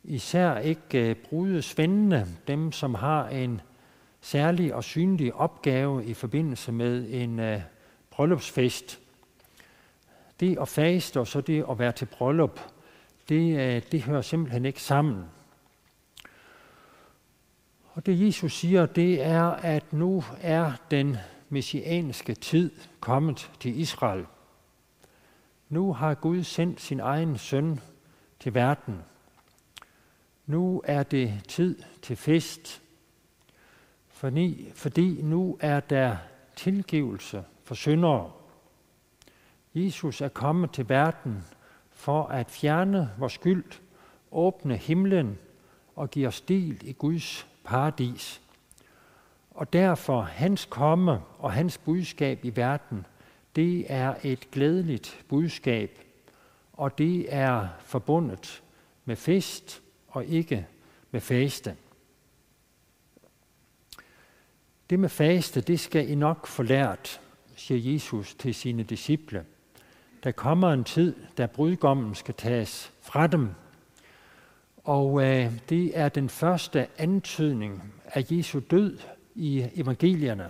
Især 0.04 0.58
ikke 0.58 1.10
øh, 1.10 1.16
brudesvendene, 1.16 2.28
dem 2.48 2.72
som 2.72 2.96
har 2.96 3.28
en 3.28 3.62
særlig 4.22 4.74
og 4.76 4.84
synlig 4.84 5.34
opgave 5.34 6.06
i 6.06 6.14
forbindelse 6.14 6.72
med 6.72 7.08
en 7.10 7.40
øh, 7.40 7.62
bryllupsfest. 8.12 9.00
Det 10.40 10.58
at 10.62 10.68
faste 10.68 11.20
og 11.20 11.28
så 11.28 11.42
det 11.42 11.66
at 11.70 11.80
være 11.80 11.92
til 11.92 12.06
bryllup, 12.06 12.60
det, 13.30 13.60
øh, 13.60 13.82
det 13.92 14.02
hører 14.02 14.22
simpelthen 14.22 14.66
ikke 14.66 14.82
sammen. 14.82 15.26
Og 17.94 18.06
det 18.06 18.26
Jesus 18.26 18.54
siger, 18.54 18.86
det 18.86 19.24
er, 19.24 19.44
at 19.44 19.94
nu 19.94 20.24
er 20.42 20.72
den 20.92 21.18
messianske 21.50 22.36
tid 22.36 22.72
kommet 23.00 23.52
til 23.60 23.80
Israel. 23.80 24.26
Nu 25.70 25.94
har 25.94 26.14
Gud 26.14 26.44
sendt 26.44 26.82
sin 26.82 27.00
egen 27.00 27.38
søn 27.38 27.80
til 28.40 28.54
verden. 28.54 29.02
Nu 30.46 30.82
er 30.86 31.04
det 31.04 31.42
tid 31.48 31.84
til 32.02 32.16
fest, 32.16 32.82
fordi, 34.08 34.72
fordi 34.76 35.22
nu 35.22 35.58
er 35.60 35.80
der 35.80 36.18
tilgivelse 36.56 37.44
for 37.64 37.76
syndere. 37.76 38.32
Jesus 39.76 40.22
er 40.22 40.30
kommet 40.30 40.72
til 40.72 40.90
verden 40.90 41.44
for 41.90 42.24
at 42.24 42.52
fjerne 42.52 43.10
vores 43.18 43.34
skyld, 43.34 43.66
åbne 44.32 44.78
himlen 44.78 45.38
og 45.96 46.10
give 46.10 46.28
os 46.28 46.42
del 46.42 46.82
i 46.82 46.94
Guds 46.94 47.48
paradis. 47.64 48.42
Og 49.52 49.74
derfor 49.74 50.22
hans 50.22 50.66
komme 50.66 51.22
og 51.40 51.54
hans 51.54 51.78
budskab 51.78 52.46
i 52.46 52.56
verden, 52.56 53.06
det 53.58 53.86
er 53.88 54.16
et 54.24 54.52
glædeligt 54.52 55.26
budskab, 55.28 56.00
og 56.74 56.98
det 56.98 57.34
er 57.34 57.68
forbundet 57.80 58.64
med 59.06 59.16
fest 59.16 59.82
og 60.08 60.26
ikke 60.26 60.68
med 61.12 61.22
faste. 61.22 61.76
Det 64.90 65.00
med 65.00 65.10
faste, 65.10 65.62
det 65.62 65.80
skal 65.80 66.10
I 66.10 66.16
nok 66.16 66.48
få 66.48 66.64
lært, 66.64 67.22
siger 67.56 67.94
Jesus 67.94 68.36
til 68.36 68.56
sine 68.56 68.84
disciple. 68.84 69.46
Der 70.24 70.32
kommer 70.32 70.74
en 70.74 70.84
tid, 70.84 71.16
da 71.38 71.46
brudgommen 71.46 72.16
skal 72.16 72.34
tages 72.34 72.92
fra 73.02 73.28
dem. 73.28 73.50
Og 74.84 75.24
øh, 75.24 75.52
det 75.70 75.98
er 76.00 76.10
den 76.10 76.30
første 76.30 76.88
antydning 76.98 77.94
af 78.06 78.26
Jesu 78.32 78.60
død 78.72 78.98
i 79.36 79.66
evangelierne. 79.76 80.50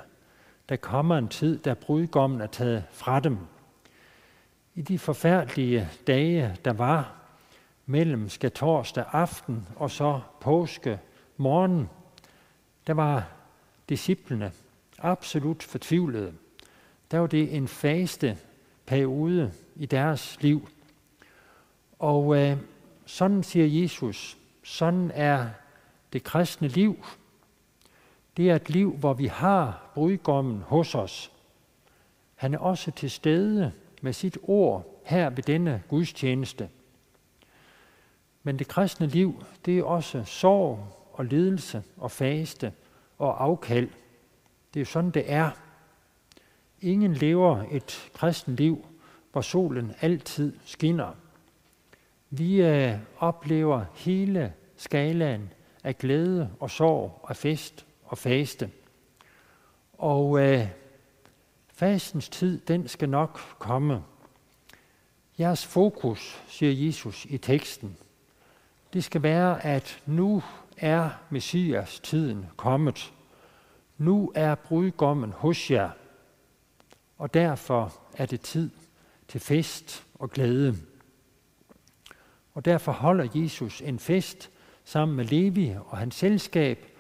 Der 0.70 0.76
kommer 0.76 1.18
en 1.18 1.28
tid, 1.28 1.60
da 1.60 1.74
brudgommen 1.74 2.42
er 2.42 2.48
taget 2.48 2.84
fra 2.92 3.20
dem. 3.20 3.38
I 4.76 4.82
de 4.82 5.00
forfærdelige 5.00 5.90
dage, 6.08 6.58
der 6.66 6.74
var 6.74 7.16
mellem 7.86 8.30
skal 8.30 8.52
torsdag 8.52 9.06
aften 9.12 9.68
og 9.76 9.92
så 9.92 10.22
påske 10.42 11.00
morgen, 11.38 11.90
der 12.88 12.94
var 12.94 13.28
disciplene 13.90 14.52
absolut 15.00 15.64
fortvivlede. 15.64 16.34
Der 17.12 17.20
var 17.20 17.28
det 17.28 17.56
en 17.56 17.68
faste 17.68 18.38
periode 18.86 19.52
i 19.76 19.86
deres 19.86 20.38
liv. 20.42 20.70
Og 22.00 22.38
øh, 22.38 22.58
sådan 23.06 23.44
siger 23.44 23.82
Jesus, 23.82 24.38
sådan 24.64 25.12
er 25.14 25.50
det 26.14 26.24
kristne 26.24 26.68
liv. 26.68 27.06
Det 28.38 28.50
er 28.50 28.56
et 28.56 28.70
liv, 28.70 28.98
hvor 28.98 29.14
vi 29.14 29.26
har 29.26 29.92
brudgommen 29.94 30.62
hos 30.62 30.96
os. 30.96 31.32
Han 32.36 32.54
er 32.54 32.58
også 32.58 32.92
til 32.92 33.12
stede 33.12 33.72
med 34.02 34.14
sit 34.14 34.38
ord 34.44 35.02
her 35.04 35.30
ved 35.30 35.44
denne 35.44 35.84
gudstjeneste. 35.90 36.70
Men 38.44 38.60
det 38.60 38.68
kristne 38.68 39.08
liv, 39.08 39.44
det 39.66 39.80
er 39.80 39.84
også 39.84 40.24
sorg 40.24 40.88
og 41.14 41.26
lidelse 41.26 41.84
og 41.98 42.12
faste 42.12 42.74
og 43.18 43.44
afkald. 43.44 43.90
Det 44.74 44.82
er 44.82 44.86
sådan, 44.86 45.12
det 45.12 45.32
er. 45.32 45.52
Ingen 46.82 47.14
lever 47.14 47.64
et 47.72 48.10
kristen 48.14 48.56
liv, 48.56 48.86
hvor 49.32 49.42
solen 49.42 49.94
altid 50.02 50.54
skinner. 50.66 51.12
Vi 52.30 52.62
øh, 52.62 52.94
oplever 53.18 53.86
hele 53.96 54.54
skalaen 54.76 55.54
af 55.84 55.98
glæde 55.98 56.50
og 56.60 56.72
sorg 56.72 57.20
og 57.24 57.36
fest 57.36 57.87
og 58.08 58.18
faste. 58.18 58.72
Og 59.94 60.40
øh, 60.40 60.68
fastens 61.74 62.30
tid, 62.30 62.62
den 62.68 62.88
skal 62.88 63.10
nok 63.10 63.40
komme. 63.60 64.04
Jeres 65.40 65.66
fokus, 65.66 66.44
siger 66.48 66.88
Jesus 66.88 67.26
i 67.30 67.38
teksten, 67.38 67.98
det 68.94 69.04
skal 69.04 69.24
være, 69.24 69.66
at 69.66 70.04
nu 70.06 70.44
er 70.78 71.10
Messias 71.30 72.00
tiden 72.00 72.46
kommet. 72.56 73.14
Nu 73.98 74.32
er 74.36 74.56
brudgommen 74.56 75.32
hos 75.32 75.72
jer, 75.72 75.90
og 77.18 77.34
derfor 77.34 78.00
er 78.14 78.26
det 78.26 78.42
tid 78.42 78.70
til 79.28 79.42
fest 79.42 80.04
og 80.14 80.30
glæde. 80.30 80.76
Og 82.54 82.66
derfor 82.66 82.92
holder 82.92 83.28
Jesus 83.36 83.82
en 83.82 84.00
fest 84.00 84.50
sammen 84.86 85.18
med 85.18 85.26
Levi 85.26 85.76
og 85.86 85.98
hans 85.98 86.16
selskab 86.16 86.97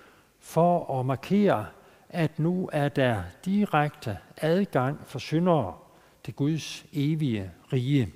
for 0.47 0.99
at 0.99 1.05
markere, 1.05 1.65
at 2.09 2.39
nu 2.39 2.69
er 2.73 2.89
der 2.89 3.23
direkte 3.45 4.17
adgang 4.37 4.99
for 5.05 5.19
syndere 5.19 5.77
til 6.23 6.33
Guds 6.33 6.85
evige 6.93 7.51
rige. 7.73 8.13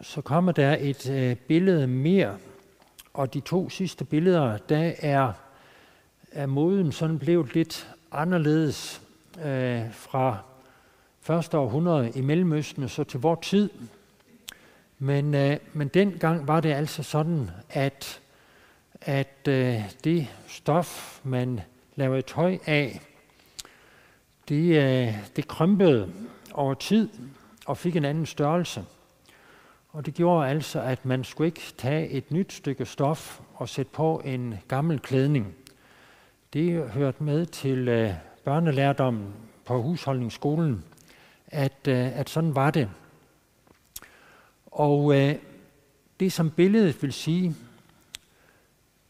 Så 0.00 0.20
kommer 0.20 0.52
der 0.52 0.76
et 0.80 1.10
øh, 1.10 1.36
billede 1.36 1.86
mere, 1.86 2.38
og 3.14 3.34
de 3.34 3.40
to 3.40 3.68
sidste 3.68 4.04
billeder, 4.04 4.58
der 4.58 4.92
er, 4.98 5.32
er 6.32 6.46
moden 6.46 6.92
sådan 6.92 7.18
blevet 7.18 7.54
lidt 7.54 7.94
anderledes 8.12 9.02
øh, 9.44 9.92
fra 9.92 10.38
første 11.20 11.58
århundrede 11.58 12.12
i 12.14 12.20
Mellemøsten 12.20 12.88
så 12.88 13.04
til 13.04 13.20
vores 13.20 13.48
tid. 13.48 13.70
Men, 15.02 15.34
øh, 15.34 15.56
men 15.72 15.88
dengang 15.88 16.48
var 16.48 16.60
det 16.60 16.72
altså 16.72 17.02
sådan, 17.02 17.50
at, 17.70 18.20
at 19.00 19.48
øh, 19.48 19.80
det 20.04 20.28
stof, 20.46 21.20
man 21.24 21.60
lavede 21.96 22.22
tøj 22.22 22.58
af, 22.66 23.00
det, 24.48 24.76
øh, 24.76 25.14
det 25.36 25.48
krympede 25.48 26.12
over 26.52 26.74
tid 26.74 27.08
og 27.66 27.78
fik 27.78 27.96
en 27.96 28.04
anden 28.04 28.26
størrelse. 28.26 28.84
Og 29.88 30.06
det 30.06 30.14
gjorde 30.14 30.48
altså, 30.48 30.80
at 30.80 31.04
man 31.04 31.24
skulle 31.24 31.48
ikke 31.48 31.72
tage 31.78 32.08
et 32.08 32.30
nyt 32.30 32.52
stykke 32.52 32.86
stof 32.86 33.40
og 33.54 33.68
sætte 33.68 33.92
på 33.92 34.22
en 34.24 34.54
gammel 34.68 34.98
klædning. 34.98 35.54
Det 36.52 36.90
hørte 36.90 37.22
med 37.22 37.46
til 37.46 37.88
øh, 37.88 38.10
børnelærdommen 38.44 39.34
på 39.64 39.82
husholdningsskolen, 39.82 40.84
at, 41.46 41.88
øh, 41.88 42.18
at 42.18 42.30
sådan 42.30 42.54
var 42.54 42.70
det. 42.70 42.88
Og 44.72 45.14
øh, 45.20 45.34
det, 46.20 46.32
som 46.32 46.50
billedet 46.50 47.02
vil 47.02 47.12
sige, 47.12 47.54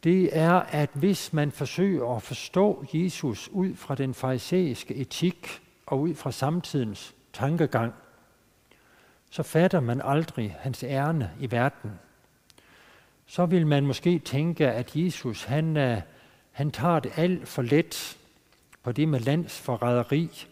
det 0.05 0.39
er, 0.39 0.53
at 0.53 0.91
hvis 0.95 1.33
man 1.33 1.53
forsøger 1.53 2.17
at 2.17 2.23
forstå 2.23 2.85
Jesus 2.93 3.49
ud 3.49 3.75
fra 3.75 3.95
den 3.95 4.15
farisæiske 4.15 4.95
etik 4.95 5.63
og 5.87 6.01
ud 6.01 6.15
fra 6.15 6.33
samtidens 6.33 7.15
tankegang, 7.33 7.95
så 9.31 9.43
fatter 9.43 9.81
man 9.81 10.01
aldrig 10.05 10.57
hans 10.61 10.85
ærne 10.85 11.31
i 11.41 11.51
verden. 11.51 11.91
Så 13.27 13.47
vil 13.47 13.67
man 13.67 13.87
måske 13.87 14.19
tænke, 14.19 14.69
at 14.69 14.97
Jesus 14.97 15.45
han, 15.45 15.77
øh, 15.77 16.01
han 16.51 16.71
tager 16.71 17.01
det 17.01 17.13
alt 17.17 17.49
for 17.49 17.63
let 17.63 18.19
på 18.83 18.93
det 18.93 19.09
med 19.09 19.21
landsforræderi 19.21 20.47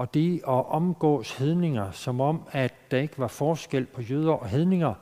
og 0.00 0.14
det 0.14 0.36
at 0.36 0.66
omgås 0.66 1.32
hedninger, 1.32 1.90
som 1.90 2.20
om, 2.20 2.42
at 2.52 2.74
der 2.90 2.98
ikke 2.98 3.18
var 3.18 3.28
forskel 3.28 3.86
på 3.86 4.02
jøder 4.02 4.32
og 4.32 4.48
hedninger. 4.48 4.94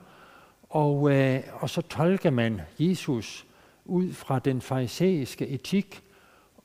Og, 0.68 1.14
øh, 1.14 1.42
og 1.52 1.70
så 1.70 1.82
tolker 1.82 2.30
man 2.30 2.60
Jesus 2.78 3.46
ud 3.84 4.12
fra 4.12 4.38
den 4.38 4.60
farisæiske 4.60 5.48
etik, 5.48 6.02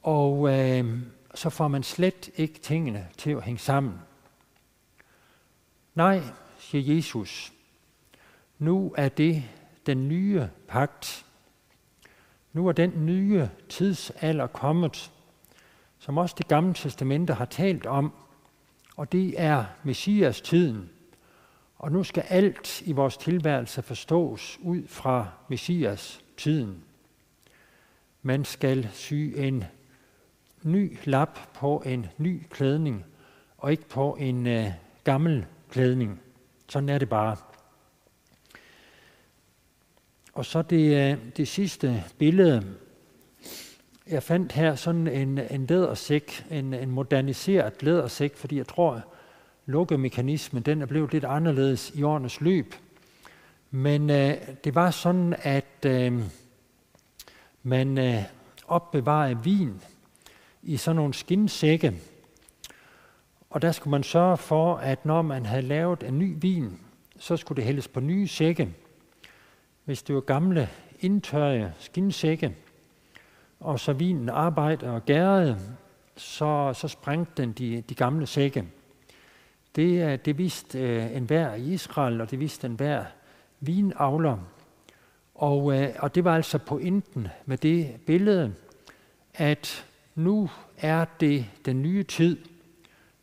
og 0.01 0.59
øh, 0.59 0.99
så 1.35 1.49
får 1.49 1.67
man 1.67 1.83
slet 1.83 2.29
ikke 2.35 2.59
tingene 2.59 3.07
til 3.17 3.31
at 3.31 3.43
hænge 3.43 3.59
sammen. 3.59 3.93
Nej, 5.95 6.21
siger 6.57 6.95
Jesus, 6.95 7.53
nu 8.59 8.93
er 8.97 9.09
det 9.09 9.43
den 9.85 10.07
nye 10.07 10.47
pagt. 10.67 11.25
Nu 12.53 12.67
er 12.67 12.71
den 12.71 13.05
nye 13.05 13.49
tidsalder 13.69 14.47
kommet, 14.47 15.11
som 15.99 16.17
også 16.17 16.35
det 16.37 16.47
gamle 16.47 16.73
testamente 16.73 17.33
har 17.33 17.45
talt 17.45 17.85
om, 17.85 18.13
og 18.95 19.11
det 19.11 19.41
er 19.41 19.65
Messias 19.83 20.41
tiden. 20.41 20.89
Og 21.75 21.91
nu 21.91 22.03
skal 22.03 22.23
alt 22.29 22.81
i 22.81 22.91
vores 22.91 23.17
tilværelse 23.17 23.81
forstås 23.81 24.59
ud 24.61 24.87
fra 24.87 25.27
Messias 25.49 26.21
tiden. 26.37 26.83
Man 28.21 28.45
skal 28.45 28.89
sy 28.93 29.13
en 29.13 29.63
ny 30.63 30.97
lap 31.05 31.39
på 31.53 31.83
en 31.85 32.05
ny 32.17 32.43
klædning, 32.49 33.05
og 33.57 33.71
ikke 33.71 33.89
på 33.89 34.17
en 34.19 34.47
øh, 34.47 34.71
gammel 35.03 35.45
klædning. 35.69 36.21
Sådan 36.69 36.89
er 36.89 36.97
det 36.97 37.09
bare. 37.09 37.37
Og 40.33 40.45
så 40.45 40.61
det, 40.61 41.11
øh, 41.11 41.17
det 41.37 41.47
sidste 41.47 42.03
billede. 42.17 42.75
Jeg 44.07 44.23
fandt 44.23 44.51
her 44.51 44.75
sådan 44.75 45.07
en, 45.07 45.37
en 45.37 45.65
lædersæk, 45.65 46.45
en, 46.51 46.73
en 46.73 46.91
moderniseret 46.91 47.83
lædersæk, 47.83 48.37
fordi 48.37 48.57
jeg 48.57 48.67
tror, 48.67 49.03
lukkemekanismen 49.65 50.63
den 50.63 50.81
er 50.81 50.85
blevet 50.85 51.13
lidt 51.13 51.25
anderledes 51.25 51.91
i 51.95 52.03
årenes 52.03 52.41
løb. 52.41 52.75
Men 53.71 54.09
øh, 54.09 54.33
det 54.63 54.75
var 54.75 54.91
sådan, 54.91 55.35
at 55.39 55.85
øh, 55.85 56.21
man 57.63 57.97
øh, 57.97 58.23
opbevarede 58.67 59.43
vin 59.43 59.81
i 60.63 60.77
sådan 60.77 60.95
nogle 60.95 61.13
skindsække. 61.13 61.93
Og 63.49 63.61
der 63.61 63.71
skulle 63.71 63.91
man 63.91 64.03
sørge 64.03 64.37
for, 64.37 64.75
at 64.75 65.05
når 65.05 65.21
man 65.21 65.45
havde 65.45 65.61
lavet 65.61 66.03
en 66.03 66.19
ny 66.19 66.35
vin, 66.41 66.79
så 67.19 67.37
skulle 67.37 67.55
det 67.55 67.65
hældes 67.65 67.87
på 67.87 67.99
nye 67.99 68.27
sække. 68.27 68.69
Hvis 69.85 70.03
det 70.03 70.15
var 70.15 70.21
gamle, 70.21 70.69
indtørrede 70.99 71.73
skindsække, 71.79 72.55
og 73.63 73.79
så 73.79 73.93
vinen 73.93 74.29
arbejdede 74.29 74.91
og 74.91 75.05
gærede, 75.05 75.59
så, 76.15 76.73
så 76.73 76.87
sprængte 76.87 77.41
den 77.41 77.51
de, 77.51 77.83
de 77.89 77.95
gamle 77.95 78.27
sække. 78.27 78.65
Det, 79.75 80.25
det 80.25 80.37
vidste 80.37 80.79
øh, 80.79 81.15
enhver 81.15 81.53
i 81.53 81.73
Israel, 81.73 82.21
og 82.21 82.31
det 82.31 82.39
vidste 82.39 82.67
enhver 82.67 83.05
vinavler. 83.59 84.37
Og, 85.35 85.81
øh, 85.81 85.89
og 85.99 86.15
det 86.15 86.23
var 86.23 86.35
altså 86.35 86.57
pointen 86.57 87.27
med 87.45 87.57
det 87.57 87.95
billede, 88.05 88.53
at 89.33 89.85
nu 90.15 90.49
er 90.77 91.05
det 91.19 91.45
den 91.65 91.81
nye 91.81 92.03
tid. 92.03 92.37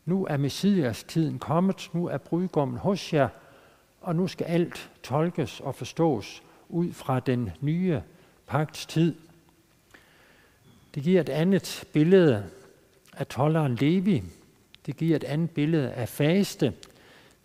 Nu 0.05 0.27
er 0.27 0.37
Messias 0.37 1.03
tiden 1.03 1.39
kommet. 1.39 1.91
Nu 1.93 2.07
er 2.07 2.19
brudgommen 2.19 2.79
hos 2.79 3.13
jer. 3.13 3.29
Og 4.01 4.17
nu 4.17 4.27
skal 4.27 4.45
alt 4.45 4.91
tolkes 5.03 5.61
og 5.61 5.75
forstås 5.75 6.43
ud 6.69 6.93
fra 6.93 7.21
den 7.21 7.51
nye 7.61 8.01
pagts 8.47 8.87
tid. 8.87 9.15
Det 10.95 11.03
giver 11.03 11.21
et 11.21 11.29
andet 11.29 11.85
billede 11.93 12.47
af 13.13 13.27
tolleren 13.27 13.75
Levi. 13.75 14.23
Det 14.87 14.97
giver 14.97 15.17
et 15.17 15.25
andet 15.25 15.51
billede 15.51 15.93
af 15.93 16.09
faste. 16.09 16.73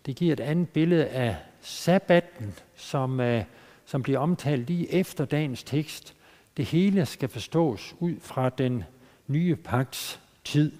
Det 0.06 0.16
giver 0.16 0.32
et 0.32 0.40
andet 0.40 0.68
billede 0.68 1.06
af 1.06 1.36
sabbatten, 1.60 2.54
som, 2.76 3.20
uh, 3.20 3.40
som 3.86 4.02
bliver 4.02 4.18
omtalt 4.18 4.66
lige 4.66 4.92
efter 4.92 5.24
dagens 5.24 5.62
tekst. 5.62 6.14
Det 6.56 6.64
hele 6.64 7.06
skal 7.06 7.28
forstås 7.28 7.94
ud 7.98 8.14
fra 8.20 8.48
den 8.48 8.84
nye 9.26 9.56
pagts 9.56 10.20
tid. 10.44 10.72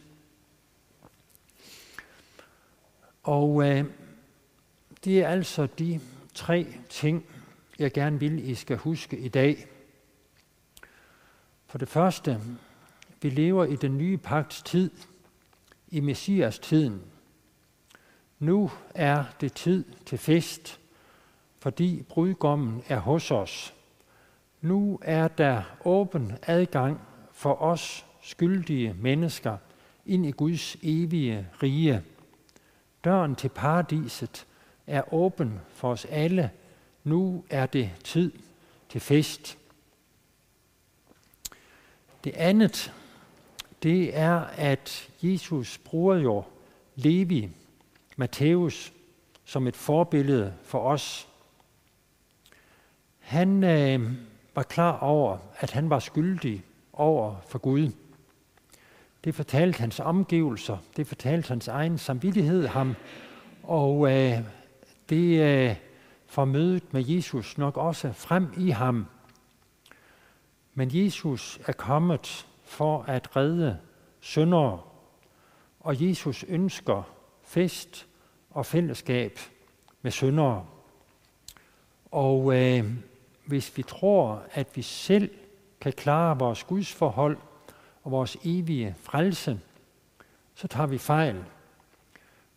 Og 3.23 3.69
øh, 3.69 3.85
det 5.05 5.21
er 5.21 5.29
altså 5.29 5.69
de 5.79 6.01
tre 6.35 6.67
ting, 6.89 7.25
jeg 7.79 7.93
gerne 7.93 8.21
vil, 8.21 8.51
I 8.51 8.55
skal 8.55 8.77
huske 8.77 9.19
i 9.19 9.29
dag. 9.29 9.67
For 11.67 11.79
det 11.79 11.89
første, 11.89 12.41
vi 13.23 13.31
lever 13.31 13.65
i 13.65 13.77
den 13.77 13.99
nye 13.99 14.17
pagts 14.17 14.63
tid, 14.63 14.91
i 15.89 16.01
Messias 16.01 16.59
tiden. 16.59 17.03
Nu 18.39 18.71
er 18.95 19.25
det 19.41 19.53
tid 19.53 19.85
til 20.07 20.19
fest, 20.19 20.81
fordi 21.59 22.03
brudgommen 22.09 22.83
er 22.89 22.99
hos 22.99 23.31
os. 23.31 23.75
Nu 24.61 24.99
er 25.03 25.29
der 25.29 25.63
åben 25.85 26.33
adgang 26.43 27.01
for 27.33 27.63
os 27.63 28.07
skyldige 28.23 28.95
mennesker 28.99 29.57
ind 30.07 30.27
i 30.27 30.31
Guds 30.31 30.77
evige 30.83 31.49
rige. 31.63 32.03
Døren 33.05 33.35
til 33.35 33.49
paradiset 33.49 34.47
er 34.87 35.15
åben 35.15 35.61
for 35.69 35.91
os 35.91 36.05
alle. 36.05 36.51
Nu 37.05 37.45
er 37.51 37.67
det 37.67 37.91
tid 38.05 38.33
til 38.89 39.01
fest. 39.01 39.59
Det 42.27 42.35
andet, 42.37 42.93
det 43.83 44.19
er, 44.19 44.41
at 44.57 45.09
Jesus 45.23 45.79
bruger 45.79 46.17
jo 46.17 46.45
Levi, 46.95 47.51
Matthæus, 48.17 48.93
som 49.45 49.67
et 49.67 49.77
forbillede 49.77 50.55
for 50.63 50.79
os. 50.79 51.29
Han 53.19 53.65
øh, 53.65 54.11
var 54.55 54.63
klar 54.63 54.99
over, 54.99 55.39
at 55.59 55.71
han 55.71 55.91
var 55.91 55.99
skyldig 55.99 56.65
over 56.93 57.37
for 57.49 57.59
Gud. 57.59 57.91
Det 59.25 59.35
fortalte 59.35 59.81
hans 59.81 60.01
omgivelser, 60.01 60.79
det 60.97 61.07
fortalte 61.07 61.49
hans 61.49 61.69
egen 61.69 61.99
samvittighed 61.99 62.67
ham, 62.67 62.95
og 63.63 64.13
øh, 64.13 64.39
det 65.09 65.41
øh, 65.41 65.77
får 66.27 66.45
mødet 66.45 66.93
med 66.93 67.05
Jesus 67.07 67.59
nok 67.59 67.77
også 67.77 68.13
frem 68.13 68.49
i 68.57 68.71
ham. 68.71 69.07
Men 70.79 70.91
Jesus 70.93 71.61
er 71.67 71.73
kommet 71.73 72.47
for 72.65 73.03
at 73.03 73.37
redde 73.37 73.79
syndere, 74.21 74.81
og 75.81 76.09
Jesus 76.09 76.45
ønsker 76.49 77.03
fest 77.43 78.07
og 78.51 78.67
fællesskab 78.67 79.39
med 80.03 80.11
syndere. 80.11 80.67
Og 82.11 82.57
øh, 82.57 82.93
hvis 83.47 83.77
vi 83.77 83.83
tror, 83.83 84.43
at 84.53 84.69
vi 84.75 84.83
selv 84.83 85.31
kan 85.81 85.93
klare 85.93 86.39
vores 86.39 86.65
gudsforhold 86.65 87.39
og 88.03 88.11
vores 88.11 88.37
evige 88.45 88.95
frelse, 88.99 89.61
så 90.55 90.69
tager 90.69 90.87
vi 90.87 90.99
fejl. 90.99 91.45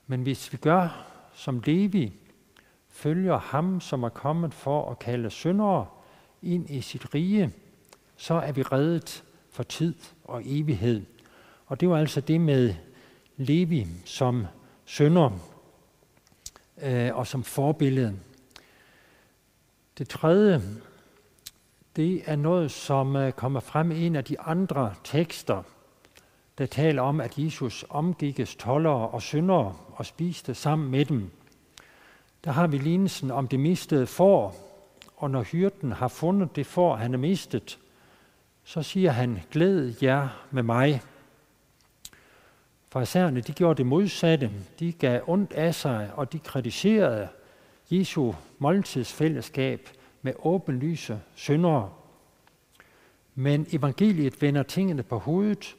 Men 0.07 0.21
hvis 0.21 0.51
vi 0.53 0.57
gør 0.57 1.05
som 1.33 1.61
Levi, 1.65 2.13
følger 2.89 3.37
ham, 3.37 3.81
som 3.81 4.03
er 4.03 4.09
kommet 4.09 4.53
for 4.53 4.91
at 4.91 4.99
kalde 4.99 5.29
syndere 5.29 5.87
ind 6.41 6.69
i 6.69 6.81
sit 6.81 7.13
rige, 7.15 7.53
så 8.19 8.33
er 8.33 8.51
vi 8.51 8.61
reddet 8.61 9.23
for 9.51 9.63
tid 9.63 9.95
og 10.23 10.41
evighed. 10.45 11.05
Og 11.65 11.79
det 11.79 11.89
var 11.89 11.97
altså 11.97 12.21
det 12.21 12.41
med 12.41 12.73
Levi 13.37 13.87
som 14.05 14.45
sønder 14.85 15.31
øh, 16.81 17.15
og 17.15 17.27
som 17.27 17.43
forbillede. 17.43 18.19
Det 19.97 20.09
tredje, 20.09 20.61
det 21.95 22.21
er 22.25 22.35
noget, 22.35 22.71
som 22.71 23.15
øh, 23.15 23.31
kommer 23.31 23.59
frem 23.59 23.91
i 23.91 24.05
en 24.05 24.15
af 24.15 24.23
de 24.23 24.39
andre 24.39 24.93
tekster, 25.03 25.63
der 26.57 26.65
taler 26.65 27.01
om, 27.01 27.21
at 27.21 27.37
Jesus 27.37 27.85
omgikkes 27.89 28.55
tollere 28.55 29.09
og 29.09 29.21
syndere 29.21 29.75
og 29.91 30.05
spiste 30.05 30.53
sammen 30.53 30.91
med 30.91 31.05
dem. 31.05 31.31
Der 32.43 32.51
har 32.51 32.67
vi 32.67 32.77
lignelsen 32.77 33.31
om 33.31 33.47
det 33.47 33.59
mistede 33.59 34.07
får, 34.07 34.55
og 35.17 35.31
når 35.31 35.43
hyrden 35.43 35.91
har 35.91 36.07
fundet 36.07 36.55
det 36.55 36.65
får, 36.65 36.95
han 36.95 37.13
er 37.13 37.17
mistet, 37.17 37.79
så 38.69 38.83
siger 38.83 39.11
han, 39.11 39.39
glæd 39.51 39.93
jer 40.01 40.47
med 40.51 40.63
mig. 40.63 41.01
Farisæerne, 42.91 43.41
de 43.41 43.53
gjorde 43.53 43.77
det 43.77 43.85
modsatte. 43.85 44.51
De 44.79 44.91
gav 44.91 45.21
ondt 45.27 45.53
af 45.53 45.75
sig, 45.75 46.11
og 46.15 46.33
de 46.33 46.39
kritiserede 46.39 47.27
Jesu 47.91 48.33
måltidsfællesskab 48.59 49.89
med 50.21 50.33
åbenlyse 50.39 51.21
syndere. 51.35 51.93
Men 53.35 53.67
evangeliet 53.71 54.41
vender 54.41 54.63
tingene 54.63 55.03
på 55.03 55.17
hovedet 55.17 55.75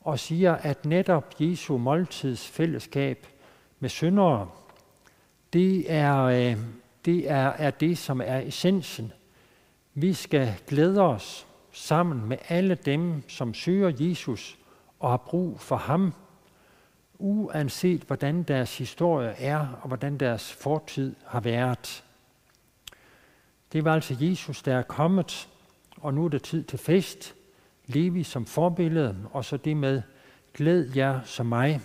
og 0.00 0.18
siger, 0.18 0.54
at 0.54 0.84
netop 0.84 1.34
Jesu 1.40 1.78
måltidsfællesskab 1.78 3.26
med 3.80 3.88
syndere, 3.88 4.50
det 5.52 5.92
er, 5.92 6.22
øh, 6.22 6.56
det 7.04 7.30
er, 7.30 7.48
er 7.48 7.70
det, 7.70 7.98
som 7.98 8.20
er 8.20 8.38
essensen. 8.38 9.12
Vi 9.94 10.12
skal 10.12 10.54
glæde 10.66 11.00
os 11.00 11.47
sammen 11.78 12.28
med 12.28 12.36
alle 12.48 12.74
dem, 12.74 13.28
som 13.28 13.54
søger 13.54 13.92
Jesus 14.00 14.58
og 14.98 15.10
har 15.10 15.16
brug 15.16 15.60
for 15.60 15.76
ham, 15.76 16.14
uanset 17.18 18.02
hvordan 18.02 18.42
deres 18.42 18.78
historie 18.78 19.28
er 19.28 19.78
og 19.82 19.88
hvordan 19.88 20.18
deres 20.18 20.52
fortid 20.52 21.16
har 21.26 21.40
været. 21.40 22.04
Det 23.72 23.84
var 23.84 23.94
altså 23.94 24.16
Jesus, 24.20 24.62
der 24.62 24.76
er 24.76 24.82
kommet, 24.82 25.48
og 25.96 26.14
nu 26.14 26.24
er 26.24 26.28
det 26.28 26.42
tid 26.42 26.64
til 26.64 26.78
fest. 26.78 27.34
Levi 27.86 28.22
som 28.22 28.46
forbillede, 28.46 29.16
og 29.32 29.44
så 29.44 29.56
det 29.56 29.76
med 29.76 30.02
glæd 30.54 30.90
jer 30.96 31.20
som 31.24 31.46
mig. 31.46 31.80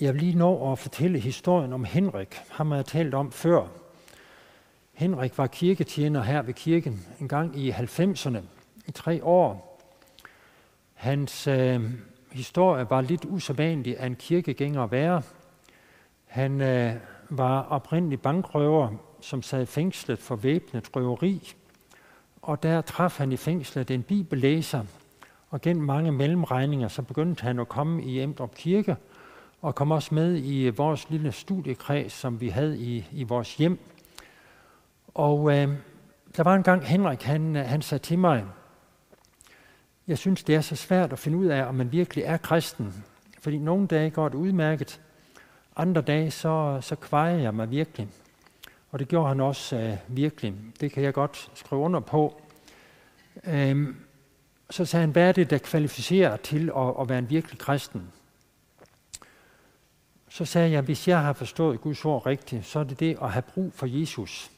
Jeg 0.00 0.14
vil 0.14 0.22
lige 0.22 0.38
nå 0.38 0.72
at 0.72 0.78
fortælle 0.78 1.18
historien 1.18 1.72
om 1.72 1.84
Henrik. 1.84 2.34
Ham 2.50 2.68
har 2.68 2.76
jeg 2.76 2.86
talt 2.86 3.14
om 3.14 3.32
før. 3.32 3.68
Henrik 5.00 5.38
var 5.38 5.46
kirketjener 5.46 6.22
her 6.22 6.42
ved 6.42 6.54
kirken 6.54 7.06
en 7.20 7.28
gang 7.28 7.58
i 7.58 7.70
90'erne, 7.70 8.38
i 8.86 8.90
tre 8.90 9.24
år. 9.24 9.80
Hans 10.94 11.46
øh, 11.46 11.90
historie 12.32 12.90
var 12.90 13.00
lidt 13.00 13.24
usædvanlig 13.24 13.98
af 13.98 14.06
en 14.06 14.16
kirkegænger 14.16 14.82
at 14.82 14.90
være. 14.90 15.22
Han 16.26 16.60
øh, 16.60 16.94
var 17.30 17.62
oprindelig 17.62 18.20
bankrøver, 18.20 18.88
som 19.20 19.42
sad 19.42 19.66
fængslet 19.66 20.18
for 20.18 20.36
væbnet 20.36 20.96
røveri. 20.96 21.52
Og 22.42 22.62
der 22.62 22.80
traf 22.80 23.18
han 23.18 23.32
i 23.32 23.36
fængslet 23.36 23.90
en 23.90 24.02
bibellæser, 24.02 24.84
og 25.50 25.60
gennem 25.60 25.84
mange 25.84 26.12
mellemregninger, 26.12 26.88
så 26.88 27.02
begyndte 27.02 27.42
han 27.42 27.58
at 27.58 27.68
komme 27.68 28.04
i 28.04 28.20
Emdrup 28.20 28.54
Kirke, 28.54 28.96
og 29.62 29.74
kom 29.74 29.90
også 29.90 30.14
med 30.14 30.40
i 30.44 30.68
vores 30.68 31.10
lille 31.10 31.32
studiekreds, 31.32 32.12
som 32.12 32.40
vi 32.40 32.48
havde 32.48 32.78
i, 32.78 33.06
i 33.12 33.22
vores 33.24 33.56
hjem. 33.56 33.78
Og 35.14 35.52
øh, 35.52 35.68
der 36.36 36.42
var 36.42 36.54
en 36.54 36.62
gang 36.62 36.84
Henrik, 36.84 37.22
han, 37.22 37.56
øh, 37.56 37.64
han 37.64 37.82
sagde 37.82 38.04
til 38.04 38.18
mig, 38.18 38.44
jeg 40.06 40.18
synes, 40.18 40.42
det 40.42 40.54
er 40.54 40.60
så 40.60 40.76
svært 40.76 41.12
at 41.12 41.18
finde 41.18 41.38
ud 41.38 41.46
af, 41.46 41.64
om 41.64 41.74
man 41.74 41.92
virkelig 41.92 42.24
er 42.24 42.36
kristen. 42.36 43.04
Fordi 43.40 43.58
nogle 43.58 43.86
dage 43.86 44.10
går 44.10 44.28
det 44.28 44.38
udmærket, 44.38 45.00
andre 45.76 46.00
dage 46.00 46.30
så, 46.30 46.78
så 46.80 46.96
kvejer 46.96 47.36
jeg 47.36 47.54
mig 47.54 47.70
virkelig. 47.70 48.08
Og 48.90 48.98
det 48.98 49.08
gjorde 49.08 49.28
han 49.28 49.40
også 49.40 49.76
øh, 49.76 49.96
virkelig. 50.08 50.54
Det 50.80 50.92
kan 50.92 51.02
jeg 51.02 51.14
godt 51.14 51.50
skrive 51.54 51.80
under 51.80 52.00
på. 52.00 52.42
Øhm, 53.44 53.96
så 54.70 54.84
sagde 54.84 55.00
han, 55.00 55.10
hvad 55.10 55.28
er 55.28 55.32
det, 55.32 55.50
der 55.50 55.58
kvalificerer 55.58 56.36
til 56.36 56.70
at, 56.76 56.94
at 57.00 57.08
være 57.08 57.18
en 57.18 57.30
virkelig 57.30 57.58
kristen? 57.58 58.12
Så 60.28 60.44
sagde 60.44 60.70
jeg, 60.70 60.82
hvis 60.82 61.08
jeg 61.08 61.20
har 61.20 61.32
forstået 61.32 61.80
Guds 61.80 62.04
ord 62.04 62.26
rigtigt, 62.26 62.66
så 62.66 62.78
er 62.78 62.84
det 62.84 63.00
det 63.00 63.18
at 63.22 63.32
have 63.32 63.42
brug 63.42 63.72
for 63.74 63.86
Jesus. 63.86 64.50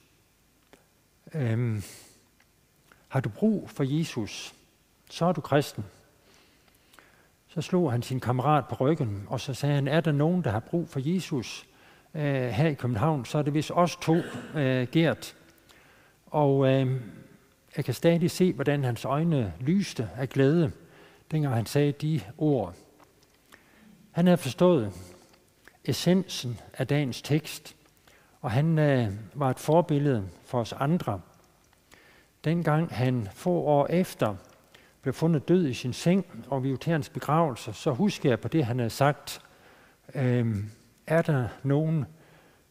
Øhm, 1.35 1.83
har 3.09 3.21
du 3.21 3.29
brug 3.29 3.71
for 3.71 3.85
Jesus, 3.99 4.55
så 5.11 5.25
er 5.25 5.33
du 5.33 5.41
kristen. 5.41 5.85
Så 7.49 7.63
slog 7.63 7.93
han 7.93 8.03
sin 8.03 8.21
kammerat 8.21 8.65
på 8.69 8.75
ryggen, 8.75 9.27
og 9.29 9.41
så 9.41 9.55
sagde 9.55 9.75
han, 9.75 9.89
er 9.89 10.01
der 10.01 10.13
nogen, 10.13 10.45
der 10.45 10.51
har 10.51 10.61
brug 10.61 10.89
for 10.89 11.01
Jesus 11.05 11.67
øh, 12.15 12.49
her 12.49 12.69
i 12.69 12.75
København, 12.75 13.25
så 13.25 13.39
er 13.39 13.43
det 13.43 13.55
vist 13.55 13.71
os 13.75 13.97
to, 13.97 14.17
øh, 14.55 14.87
Gert. 14.93 15.37
Og 16.27 16.69
øh, 16.69 17.01
jeg 17.77 17.85
kan 17.85 17.95
stadig 17.95 18.31
se, 18.31 18.53
hvordan 18.53 18.85
hans 18.85 19.05
øjne 19.05 19.55
lyste 19.61 20.09
af 20.17 20.29
glæde, 20.29 20.73
dengang 21.31 21.55
han 21.55 21.67
sagde 21.67 21.93
de 21.93 22.21
ord. 22.39 22.75
Han 24.11 24.27
havde 24.27 24.39
forstået 24.39 24.93
essensen 25.85 26.61
af 26.75 26.87
dagens 26.87 27.23
tekst, 27.23 27.77
og 28.43 28.51
han 28.51 28.79
øh, 28.79 29.13
var 29.35 29.51
et 29.51 29.59
forbillede 29.59 30.29
for 30.45 30.61
os 30.61 30.73
andre. 30.73 31.21
Dengang 32.45 32.95
han 32.95 33.29
få 33.35 33.51
år 33.51 33.87
efter 33.87 34.37
blev 35.03 35.15
fundet 35.15 35.49
død 35.49 35.67
i 35.67 35.75
sin 35.75 35.93
seng 35.93 36.27
og 36.49 36.65
vi 36.65 36.77
til 36.77 36.93
hans 36.93 37.09
begravelse, 37.09 37.73
så 37.73 37.91
husker 37.91 38.29
jeg 38.29 38.41
på 38.41 38.49
det, 38.49 38.65
han 38.65 38.79
havde 38.79 38.91
sagt. 38.91 39.41
Øh, 40.15 40.57
er 41.07 41.23
der 41.23 41.49
nogen, 41.63 42.05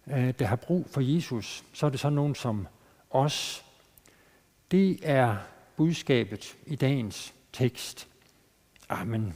øh, 0.08 0.34
der 0.40 0.46
har 0.46 0.56
brug 0.56 0.86
for 0.90 1.02
Jesus, 1.02 1.64
så 1.74 1.86
er 1.86 1.90
det 1.90 2.00
så 2.00 2.10
nogen 2.10 2.36
som 2.36 2.68
os. 3.10 3.66
Det 4.72 5.00
er 5.04 5.36
budskabet 5.78 6.58
i 6.66 6.76
dagens 6.76 7.34
tekst. 7.54 8.08
Amen. 8.90 9.36